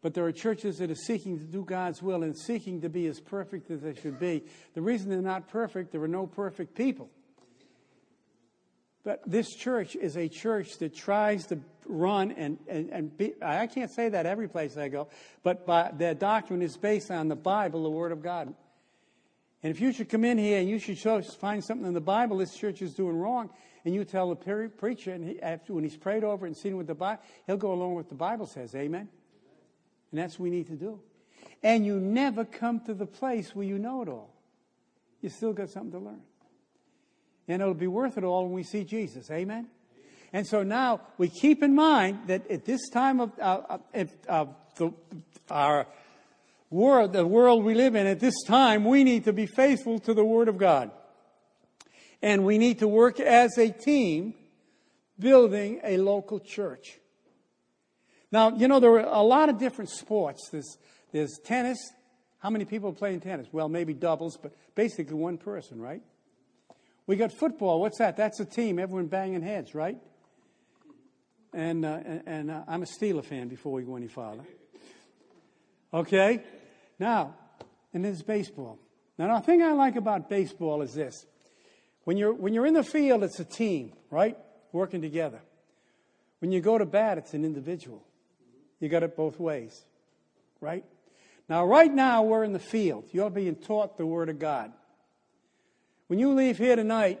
But 0.00 0.14
there 0.14 0.24
are 0.24 0.32
churches 0.32 0.78
that 0.78 0.90
are 0.90 0.94
seeking 0.94 1.38
to 1.38 1.44
do 1.44 1.64
God's 1.64 2.02
will 2.02 2.22
and 2.22 2.36
seeking 2.36 2.80
to 2.82 2.88
be 2.88 3.06
as 3.06 3.20
perfect 3.20 3.70
as 3.70 3.82
they 3.82 3.94
should 3.94 4.18
be. 4.18 4.44
The 4.74 4.82
reason 4.82 5.10
they're 5.10 5.20
not 5.20 5.48
perfect, 5.48 5.92
there 5.92 6.02
are 6.02 6.08
no 6.08 6.26
perfect 6.26 6.74
people. 6.74 7.10
But 9.02 9.20
this 9.26 9.54
church 9.54 9.94
is 9.96 10.16
a 10.16 10.28
church 10.28 10.78
that 10.78 10.94
tries 10.94 11.46
to 11.48 11.58
run 11.86 12.32
and, 12.32 12.58
and, 12.68 12.90
and 12.90 13.16
be, 13.16 13.34
I 13.42 13.66
can't 13.66 13.90
say 13.90 14.08
that 14.08 14.26
every 14.26 14.48
place 14.48 14.76
I 14.76 14.88
go, 14.88 15.08
but 15.42 15.66
by, 15.66 15.90
their 15.92 16.14
doctrine 16.14 16.62
is 16.62 16.76
based 16.76 17.10
on 17.10 17.28
the 17.28 17.36
Bible, 17.36 17.82
the 17.82 17.90
Word 17.90 18.12
of 18.12 18.22
God. 18.22 18.54
And 19.62 19.70
if 19.70 19.80
you 19.80 19.92
should 19.92 20.08
come 20.08 20.24
in 20.24 20.36
here 20.36 20.58
and 20.58 20.68
you 20.68 20.78
should 20.78 20.98
show, 20.98 21.20
find 21.22 21.64
something 21.64 21.86
in 21.86 21.94
the 21.94 22.00
Bible 22.00 22.38
this 22.38 22.54
church 22.54 22.82
is 22.82 22.94
doing 22.94 23.16
wrong, 23.16 23.50
and 23.84 23.94
you 23.94 24.04
tell 24.04 24.30
the 24.30 24.68
preacher, 24.76 25.12
and 25.12 25.24
he, 25.26 25.42
after, 25.42 25.74
when 25.74 25.84
he's 25.84 25.96
prayed 25.96 26.24
over 26.24 26.46
and 26.46 26.56
seen 26.56 26.76
what 26.76 26.86
the 26.86 26.94
Bible, 26.94 27.22
he'll 27.46 27.56
go 27.56 27.72
along 27.72 27.94
with 27.94 28.06
what 28.06 28.08
the 28.10 28.14
Bible 28.14 28.46
says. 28.46 28.74
Amen? 28.74 29.08
And 30.10 30.20
that's 30.20 30.38
what 30.38 30.44
we 30.44 30.50
need 30.50 30.66
to 30.68 30.76
do. 30.76 31.00
And 31.62 31.84
you 31.84 31.98
never 31.98 32.44
come 32.44 32.80
to 32.80 32.94
the 32.94 33.06
place 33.06 33.54
where 33.54 33.66
you 33.66 33.78
know 33.78 34.02
it 34.02 34.08
all. 34.08 34.34
You 35.22 35.30
still 35.30 35.54
got 35.54 35.70
something 35.70 35.92
to 35.92 35.98
learn. 35.98 36.20
And 37.48 37.60
it'll 37.60 37.74
be 37.74 37.86
worth 37.86 38.18
it 38.18 38.24
all 38.24 38.44
when 38.44 38.52
we 38.52 38.62
see 38.62 38.84
Jesus. 38.84 39.30
Amen? 39.30 39.68
And 40.34 40.44
so 40.44 40.64
now 40.64 41.00
we 41.16 41.28
keep 41.28 41.62
in 41.62 41.76
mind 41.76 42.26
that 42.26 42.50
at 42.50 42.64
this 42.64 42.88
time 42.90 43.20
of, 43.20 43.30
uh, 43.38 43.78
uh, 44.28 44.46
the, 44.74 44.92
our 45.48 45.86
world, 46.70 47.12
the 47.12 47.24
world 47.24 47.62
we 47.62 47.74
live 47.76 47.94
in, 47.94 48.08
at 48.08 48.18
this 48.18 48.42
time, 48.42 48.84
we 48.84 49.04
need 49.04 49.24
to 49.26 49.32
be 49.32 49.46
faithful 49.46 50.00
to 50.00 50.12
the 50.12 50.24
Word 50.24 50.48
of 50.48 50.58
God. 50.58 50.90
And 52.20 52.44
we 52.44 52.58
need 52.58 52.80
to 52.80 52.88
work 52.88 53.20
as 53.20 53.56
a 53.58 53.70
team 53.70 54.34
building 55.20 55.80
a 55.84 55.98
local 55.98 56.40
church. 56.40 56.98
Now, 58.32 58.56
you 58.56 58.66
know, 58.66 58.80
there 58.80 58.90
are 58.90 59.06
a 59.06 59.22
lot 59.22 59.48
of 59.48 59.58
different 59.58 59.90
sports. 59.90 60.48
There's, 60.50 60.78
there's 61.12 61.38
tennis. 61.44 61.78
How 62.40 62.50
many 62.50 62.64
people 62.64 62.92
play 62.92 63.14
in 63.14 63.20
tennis? 63.20 63.46
Well, 63.52 63.68
maybe 63.68 63.94
doubles, 63.94 64.36
but 64.36 64.52
basically 64.74 65.14
one 65.14 65.38
person, 65.38 65.80
right? 65.80 66.02
We 67.06 67.14
got 67.14 67.32
football. 67.32 67.80
What's 67.80 67.98
that? 67.98 68.16
That's 68.16 68.40
a 68.40 68.44
team. 68.44 68.80
Everyone 68.80 69.06
banging 69.06 69.42
heads, 69.42 69.76
right? 69.76 69.96
And, 71.54 71.84
uh, 71.84 72.00
and 72.26 72.50
uh, 72.50 72.64
I'm 72.66 72.82
a 72.82 72.86
Steeler 72.86 73.24
fan 73.24 73.46
before 73.46 73.72
we 73.72 73.84
go 73.84 73.94
any 73.94 74.08
farther. 74.08 74.42
Okay? 75.92 76.42
Now, 76.98 77.34
and 77.92 78.04
there's 78.04 78.22
baseball. 78.22 78.80
Now, 79.16 79.38
the 79.38 79.46
thing 79.46 79.62
I 79.62 79.72
like 79.72 79.94
about 79.94 80.28
baseball 80.28 80.82
is 80.82 80.94
this. 80.94 81.24
When 82.02 82.16
you're, 82.16 82.34
when 82.34 82.54
you're 82.54 82.66
in 82.66 82.74
the 82.74 82.82
field, 82.82 83.22
it's 83.22 83.38
a 83.38 83.44
team, 83.44 83.92
right? 84.10 84.36
Working 84.72 85.00
together. 85.00 85.40
When 86.40 86.50
you 86.50 86.60
go 86.60 86.76
to 86.76 86.84
bat, 86.84 87.18
it's 87.18 87.34
an 87.34 87.44
individual. 87.44 88.02
You 88.80 88.88
got 88.88 89.04
it 89.04 89.16
both 89.16 89.38
ways, 89.38 89.80
right? 90.60 90.84
Now, 91.48 91.64
right 91.64 91.92
now, 91.92 92.24
we're 92.24 92.42
in 92.42 92.52
the 92.52 92.58
field. 92.58 93.04
You're 93.12 93.30
being 93.30 93.54
taught 93.54 93.96
the 93.96 94.06
Word 94.06 94.28
of 94.28 94.40
God. 94.40 94.72
When 96.08 96.18
you 96.18 96.34
leave 96.34 96.58
here 96.58 96.74
tonight, 96.74 97.20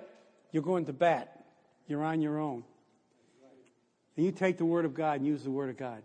you're 0.50 0.64
going 0.64 0.86
to 0.86 0.92
bat. 0.92 1.44
You're 1.86 2.02
on 2.02 2.20
your 2.20 2.40
own. 2.40 2.64
And 4.16 4.24
you 4.24 4.32
take 4.32 4.58
the 4.58 4.64
Word 4.64 4.84
of 4.84 4.94
God 4.94 5.18
and 5.18 5.26
use 5.26 5.42
the 5.42 5.50
Word 5.50 5.70
of 5.70 5.76
God. 5.76 6.02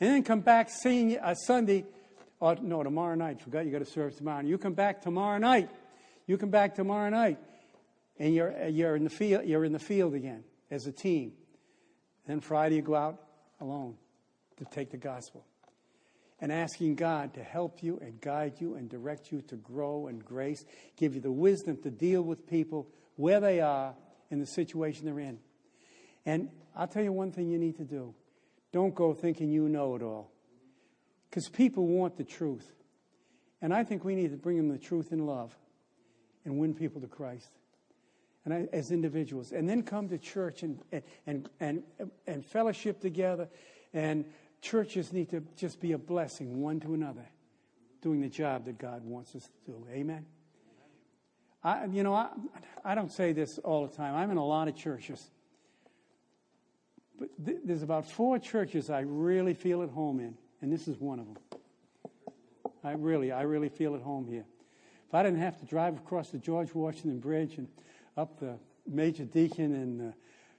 And 0.00 0.10
then 0.10 0.22
come 0.22 0.40
back 0.40 0.68
seeing 0.70 1.18
uh, 1.18 1.34
Sunday, 1.34 1.84
or 2.38 2.56
no, 2.60 2.82
tomorrow 2.82 3.14
night. 3.14 3.40
Forgot 3.40 3.64
you 3.64 3.72
got 3.72 3.78
to 3.78 3.84
serve 3.84 4.16
tomorrow. 4.16 4.42
You 4.42 4.58
come 4.58 4.74
back 4.74 5.00
tomorrow 5.02 5.38
night. 5.38 5.70
You 6.26 6.36
come 6.36 6.50
back 6.50 6.74
tomorrow 6.74 7.08
night, 7.08 7.38
and 8.18 8.34
you're, 8.34 8.64
uh, 8.64 8.66
you're, 8.66 8.96
in, 8.96 9.04
the 9.04 9.10
field, 9.10 9.46
you're 9.46 9.64
in 9.64 9.72
the 9.72 9.78
field 9.78 10.14
again 10.14 10.42
as 10.70 10.86
a 10.86 10.92
team. 10.92 11.32
Then 12.26 12.40
Friday, 12.40 12.76
you 12.76 12.82
go 12.82 12.96
out 12.96 13.22
alone 13.60 13.94
to 14.56 14.64
take 14.64 14.90
the 14.90 14.96
gospel 14.96 15.44
and 16.40 16.52
asking 16.52 16.96
God 16.96 17.34
to 17.34 17.42
help 17.42 17.82
you 17.82 17.98
and 18.02 18.20
guide 18.20 18.54
you 18.58 18.74
and 18.74 18.88
direct 18.90 19.32
you 19.32 19.40
to 19.42 19.56
grow 19.56 20.08
and 20.08 20.24
grace, 20.24 20.64
give 20.96 21.14
you 21.14 21.20
the 21.20 21.32
wisdom 21.32 21.78
to 21.82 21.90
deal 21.90 22.22
with 22.22 22.46
people 22.46 22.88
where 23.14 23.40
they 23.40 23.60
are 23.60 23.94
in 24.30 24.40
the 24.40 24.46
situation 24.46 25.06
they're 25.06 25.20
in. 25.20 25.38
And 26.26 26.50
I'll 26.74 26.88
tell 26.88 27.02
you 27.02 27.12
one 27.12 27.32
thing 27.32 27.48
you 27.48 27.58
need 27.58 27.76
to 27.76 27.84
do 27.84 28.14
don't 28.72 28.94
go 28.94 29.14
thinking 29.14 29.50
you 29.50 29.68
know 29.68 29.94
it 29.94 30.02
all. 30.02 30.30
Because 31.30 31.48
people 31.48 31.86
want 31.86 32.16
the 32.16 32.24
truth. 32.24 32.70
And 33.62 33.72
I 33.72 33.84
think 33.84 34.04
we 34.04 34.14
need 34.14 34.32
to 34.32 34.36
bring 34.36 34.58
them 34.58 34.68
the 34.68 34.78
truth 34.78 35.12
in 35.12 35.24
love 35.24 35.56
and 36.44 36.58
win 36.58 36.74
people 36.74 37.00
to 37.00 37.06
Christ. 37.06 37.48
And 38.44 38.52
I, 38.52 38.68
as 38.72 38.92
individuals, 38.92 39.52
and 39.52 39.68
then 39.68 39.82
come 39.82 40.08
to 40.10 40.18
church 40.18 40.62
and, 40.62 40.78
and, 41.26 41.48
and, 41.58 41.82
and 42.26 42.44
fellowship 42.44 43.00
together 43.00 43.48
and 43.94 44.24
churches 44.60 45.12
need 45.12 45.30
to 45.30 45.42
just 45.56 45.80
be 45.80 45.92
a 45.92 45.98
blessing 45.98 46.60
one 46.60 46.80
to 46.80 46.94
another, 46.94 47.26
doing 48.02 48.20
the 48.20 48.28
job 48.28 48.66
that 48.66 48.78
God 48.78 49.02
wants 49.04 49.34
us 49.34 49.44
to 49.44 49.72
do. 49.72 49.86
Amen. 49.90 50.26
I, 51.64 51.86
you 51.86 52.02
know, 52.02 52.14
I, 52.14 52.28
I 52.84 52.94
don't 52.94 53.10
say 53.10 53.32
this 53.32 53.58
all 53.58 53.86
the 53.86 53.96
time. 53.96 54.14
I'm 54.14 54.30
in 54.30 54.36
a 54.36 54.44
lot 54.44 54.68
of 54.68 54.76
churches. 54.76 55.30
But 57.18 57.28
th- 57.44 57.58
there's 57.64 57.82
about 57.82 58.10
four 58.10 58.38
churches 58.38 58.90
I 58.90 59.00
really 59.00 59.54
feel 59.54 59.82
at 59.82 59.90
home 59.90 60.20
in, 60.20 60.36
and 60.60 60.72
this 60.72 60.88
is 60.88 60.98
one 60.98 61.18
of 61.18 61.26
them. 61.26 61.36
I 62.84 62.92
really, 62.92 63.32
I 63.32 63.42
really 63.42 63.68
feel 63.68 63.94
at 63.94 64.02
home 64.02 64.26
here. 64.26 64.44
If 65.08 65.14
I 65.14 65.22
didn't 65.22 65.40
have 65.40 65.58
to 65.60 65.66
drive 65.66 65.96
across 65.96 66.30
the 66.30 66.38
George 66.38 66.74
Washington 66.74 67.18
Bridge 67.18 67.58
and 67.58 67.68
up 68.16 68.38
the 68.38 68.58
Major 68.86 69.24
Deegan 69.24 69.74
and 69.74 70.10
uh, 70.10 70.12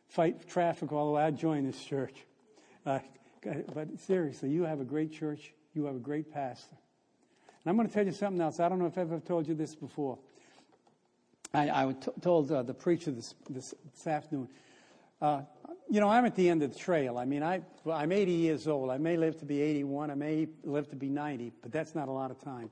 fight 0.08 0.48
traffic 0.48 0.92
all 0.92 1.08
the 1.08 1.12
way, 1.14 1.24
I'd 1.24 1.38
join 1.38 1.66
this 1.66 1.82
church. 1.84 2.26
Uh, 2.86 3.00
but 3.74 4.00
seriously, 4.00 4.50
you 4.50 4.64
have 4.64 4.80
a 4.80 4.86
great 4.86 5.12
church. 5.12 5.54
You 5.74 5.86
have 5.86 5.96
a 5.96 6.00
great 6.00 6.34
pastor. 6.34 6.76
And 7.64 7.70
I'm 7.70 7.76
going 7.76 7.88
to 7.88 7.94
tell 7.94 8.06
you 8.06 8.12
something 8.12 8.42
else. 8.42 8.60
I 8.60 8.70
don't 8.70 8.80
know 8.80 8.86
if 8.86 8.98
I've 8.98 9.12
ever 9.12 9.20
told 9.20 9.48
you 9.48 9.54
this 9.54 9.76
before. 9.76 10.18
I, 11.54 11.70
I 11.70 11.96
told 12.22 12.52
uh, 12.52 12.64
the 12.64 12.74
preacher 12.74 13.12
this, 13.12 13.36
this, 13.50 13.74
this 13.94 14.08
afternoon. 14.08 14.50
Uh, 15.22 15.42
you 15.90 16.00
know, 16.00 16.10
I'm 16.10 16.26
at 16.26 16.36
the 16.36 16.50
end 16.50 16.64
of 16.64 16.74
the 16.74 16.80
trail. 16.80 17.18
I 17.18 17.26
mean, 17.26 17.44
I, 17.44 17.62
I'm 17.90 18.12
80 18.12 18.32
years 18.32 18.68
old. 18.68 18.90
I 18.90 18.98
may 18.98 19.18
live 19.18 19.38
to 19.40 19.46
be 19.46 19.62
81. 19.62 20.12
I 20.12 20.16
may 20.16 20.48
live 20.64 20.90
to 20.90 20.96
be 20.96 21.10
90, 21.10 21.54
but 21.62 21.72
that's 21.72 21.96
not 21.96 22.08
a 22.08 22.12
lot 22.12 22.32
of 22.32 22.40
time. 22.40 22.70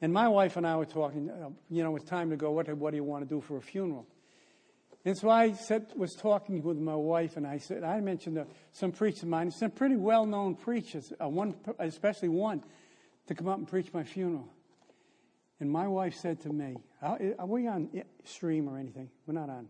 And 0.00 0.12
my 0.12 0.26
wife 0.26 0.56
and 0.56 0.66
I 0.66 0.76
were 0.76 0.86
talking, 0.86 1.30
uh, 1.30 1.50
you 1.70 1.84
know, 1.84 1.94
it's 1.94 2.04
time 2.04 2.30
to 2.30 2.36
go. 2.36 2.50
What, 2.50 2.68
what 2.76 2.90
do 2.90 2.96
you 2.96 3.04
want 3.04 3.28
to 3.28 3.32
do 3.32 3.40
for 3.40 3.56
a 3.56 3.62
funeral? 3.62 4.06
And 5.04 5.16
so 5.16 5.30
I 5.30 5.52
said, 5.52 5.86
was 5.96 6.14
talking 6.14 6.62
with 6.62 6.76
my 6.76 6.94
wife, 6.94 7.36
and 7.36 7.46
I 7.46 7.58
said, 7.58 7.82
I 7.84 8.00
mentioned 8.00 8.38
uh, 8.38 8.44
some 8.72 8.92
preachers 8.92 9.22
of 9.22 9.28
mine, 9.28 9.50
some 9.50 9.70
pretty 9.70 9.96
well 9.96 10.26
known 10.26 10.54
preachers, 10.56 11.12
uh, 11.22 11.28
one, 11.28 11.54
especially 11.78 12.28
one, 12.28 12.62
to 13.26 13.34
come 13.34 13.48
up 13.48 13.58
and 13.58 13.66
preach 13.66 13.92
my 13.92 14.04
funeral. 14.04 14.48
And 15.60 15.70
my 15.70 15.86
wife 15.86 16.14
said 16.14 16.40
to 16.42 16.48
me, 16.48 16.76
Are, 17.00 17.18
are 17.38 17.46
we 17.46 17.68
on 17.68 17.88
stream 18.24 18.68
or 18.68 18.78
anything? 18.78 19.08
We're 19.26 19.34
not 19.34 19.50
on. 19.50 19.68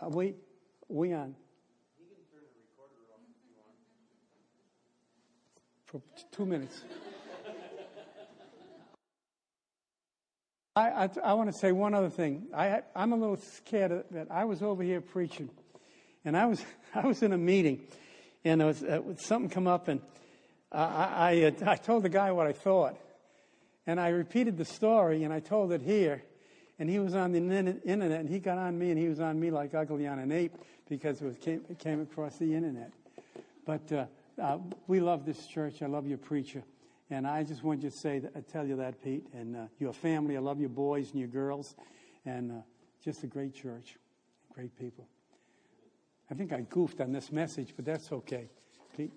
Are 0.00 0.08
we, 0.08 0.28
are 0.28 0.34
we 0.88 1.12
on? 1.12 1.34
For 5.90 6.00
two 6.30 6.46
minutes. 6.46 6.84
I, 10.76 10.88
I, 10.90 11.10
I 11.24 11.32
want 11.32 11.52
to 11.52 11.58
say 11.58 11.72
one 11.72 11.94
other 11.94 12.10
thing. 12.10 12.46
I, 12.54 12.82
I'm 12.94 13.12
a 13.12 13.16
little 13.16 13.38
scared 13.38 14.04
that 14.12 14.28
I 14.30 14.44
was 14.44 14.62
over 14.62 14.84
here 14.84 15.00
preaching, 15.00 15.50
and 16.24 16.36
I 16.36 16.46
was 16.46 16.64
I 16.94 17.04
was 17.04 17.24
in 17.24 17.32
a 17.32 17.38
meeting, 17.38 17.80
and 18.44 18.60
there 18.60 18.68
was, 18.68 18.84
uh, 18.84 19.00
something 19.16 19.50
come 19.50 19.66
up, 19.66 19.88
and 19.88 20.00
I 20.70 20.78
I, 20.80 21.42
uh, 21.46 21.72
I 21.72 21.74
told 21.74 22.04
the 22.04 22.08
guy 22.08 22.30
what 22.30 22.46
I 22.46 22.52
thought, 22.52 22.96
and 23.84 23.98
I 23.98 24.10
repeated 24.10 24.58
the 24.58 24.64
story, 24.64 25.24
and 25.24 25.34
I 25.34 25.40
told 25.40 25.72
it 25.72 25.82
here, 25.82 26.22
and 26.78 26.88
he 26.88 27.00
was 27.00 27.16
on 27.16 27.32
the 27.32 27.38
internet, 27.38 28.20
and 28.20 28.28
he 28.28 28.38
got 28.38 28.58
on 28.58 28.78
me, 28.78 28.92
and 28.92 28.98
he 28.98 29.08
was 29.08 29.18
on 29.18 29.40
me 29.40 29.50
like 29.50 29.74
ugly 29.74 30.06
on 30.06 30.20
an 30.20 30.30
ape 30.30 30.54
because 30.88 31.20
it, 31.20 31.24
was, 31.24 31.36
came, 31.38 31.62
it 31.68 31.80
came 31.80 32.00
across 32.00 32.36
the 32.36 32.54
internet. 32.54 32.92
But 33.66 33.92
uh, 33.92 34.04
uh, 34.40 34.58
we 34.86 35.00
love 35.00 35.24
this 35.24 35.46
church. 35.46 35.82
I 35.82 35.86
love 35.86 36.06
your 36.06 36.18
preacher. 36.18 36.62
And 37.10 37.26
I 37.26 37.42
just 37.42 37.64
want 37.64 37.80
to 37.82 37.90
say, 37.90 38.20
that, 38.20 38.32
I 38.36 38.40
tell 38.40 38.66
you 38.66 38.76
that, 38.76 39.02
Pete, 39.02 39.26
and 39.32 39.56
uh, 39.56 39.60
your 39.78 39.92
family. 39.92 40.36
I 40.36 40.40
love 40.40 40.60
your 40.60 40.68
boys 40.68 41.10
and 41.10 41.18
your 41.18 41.28
girls, 41.28 41.74
and 42.24 42.52
uh, 42.52 42.54
just 43.04 43.24
a 43.24 43.26
great 43.26 43.54
church, 43.54 43.96
great 44.54 44.76
people. 44.78 45.06
I 46.30 46.34
think 46.34 46.52
I 46.52 46.60
goofed 46.60 47.00
on 47.00 47.10
this 47.10 47.32
message, 47.32 47.72
but 47.74 47.84
that's 47.84 48.12
okay, 48.12 48.48
Pete. 48.96 49.12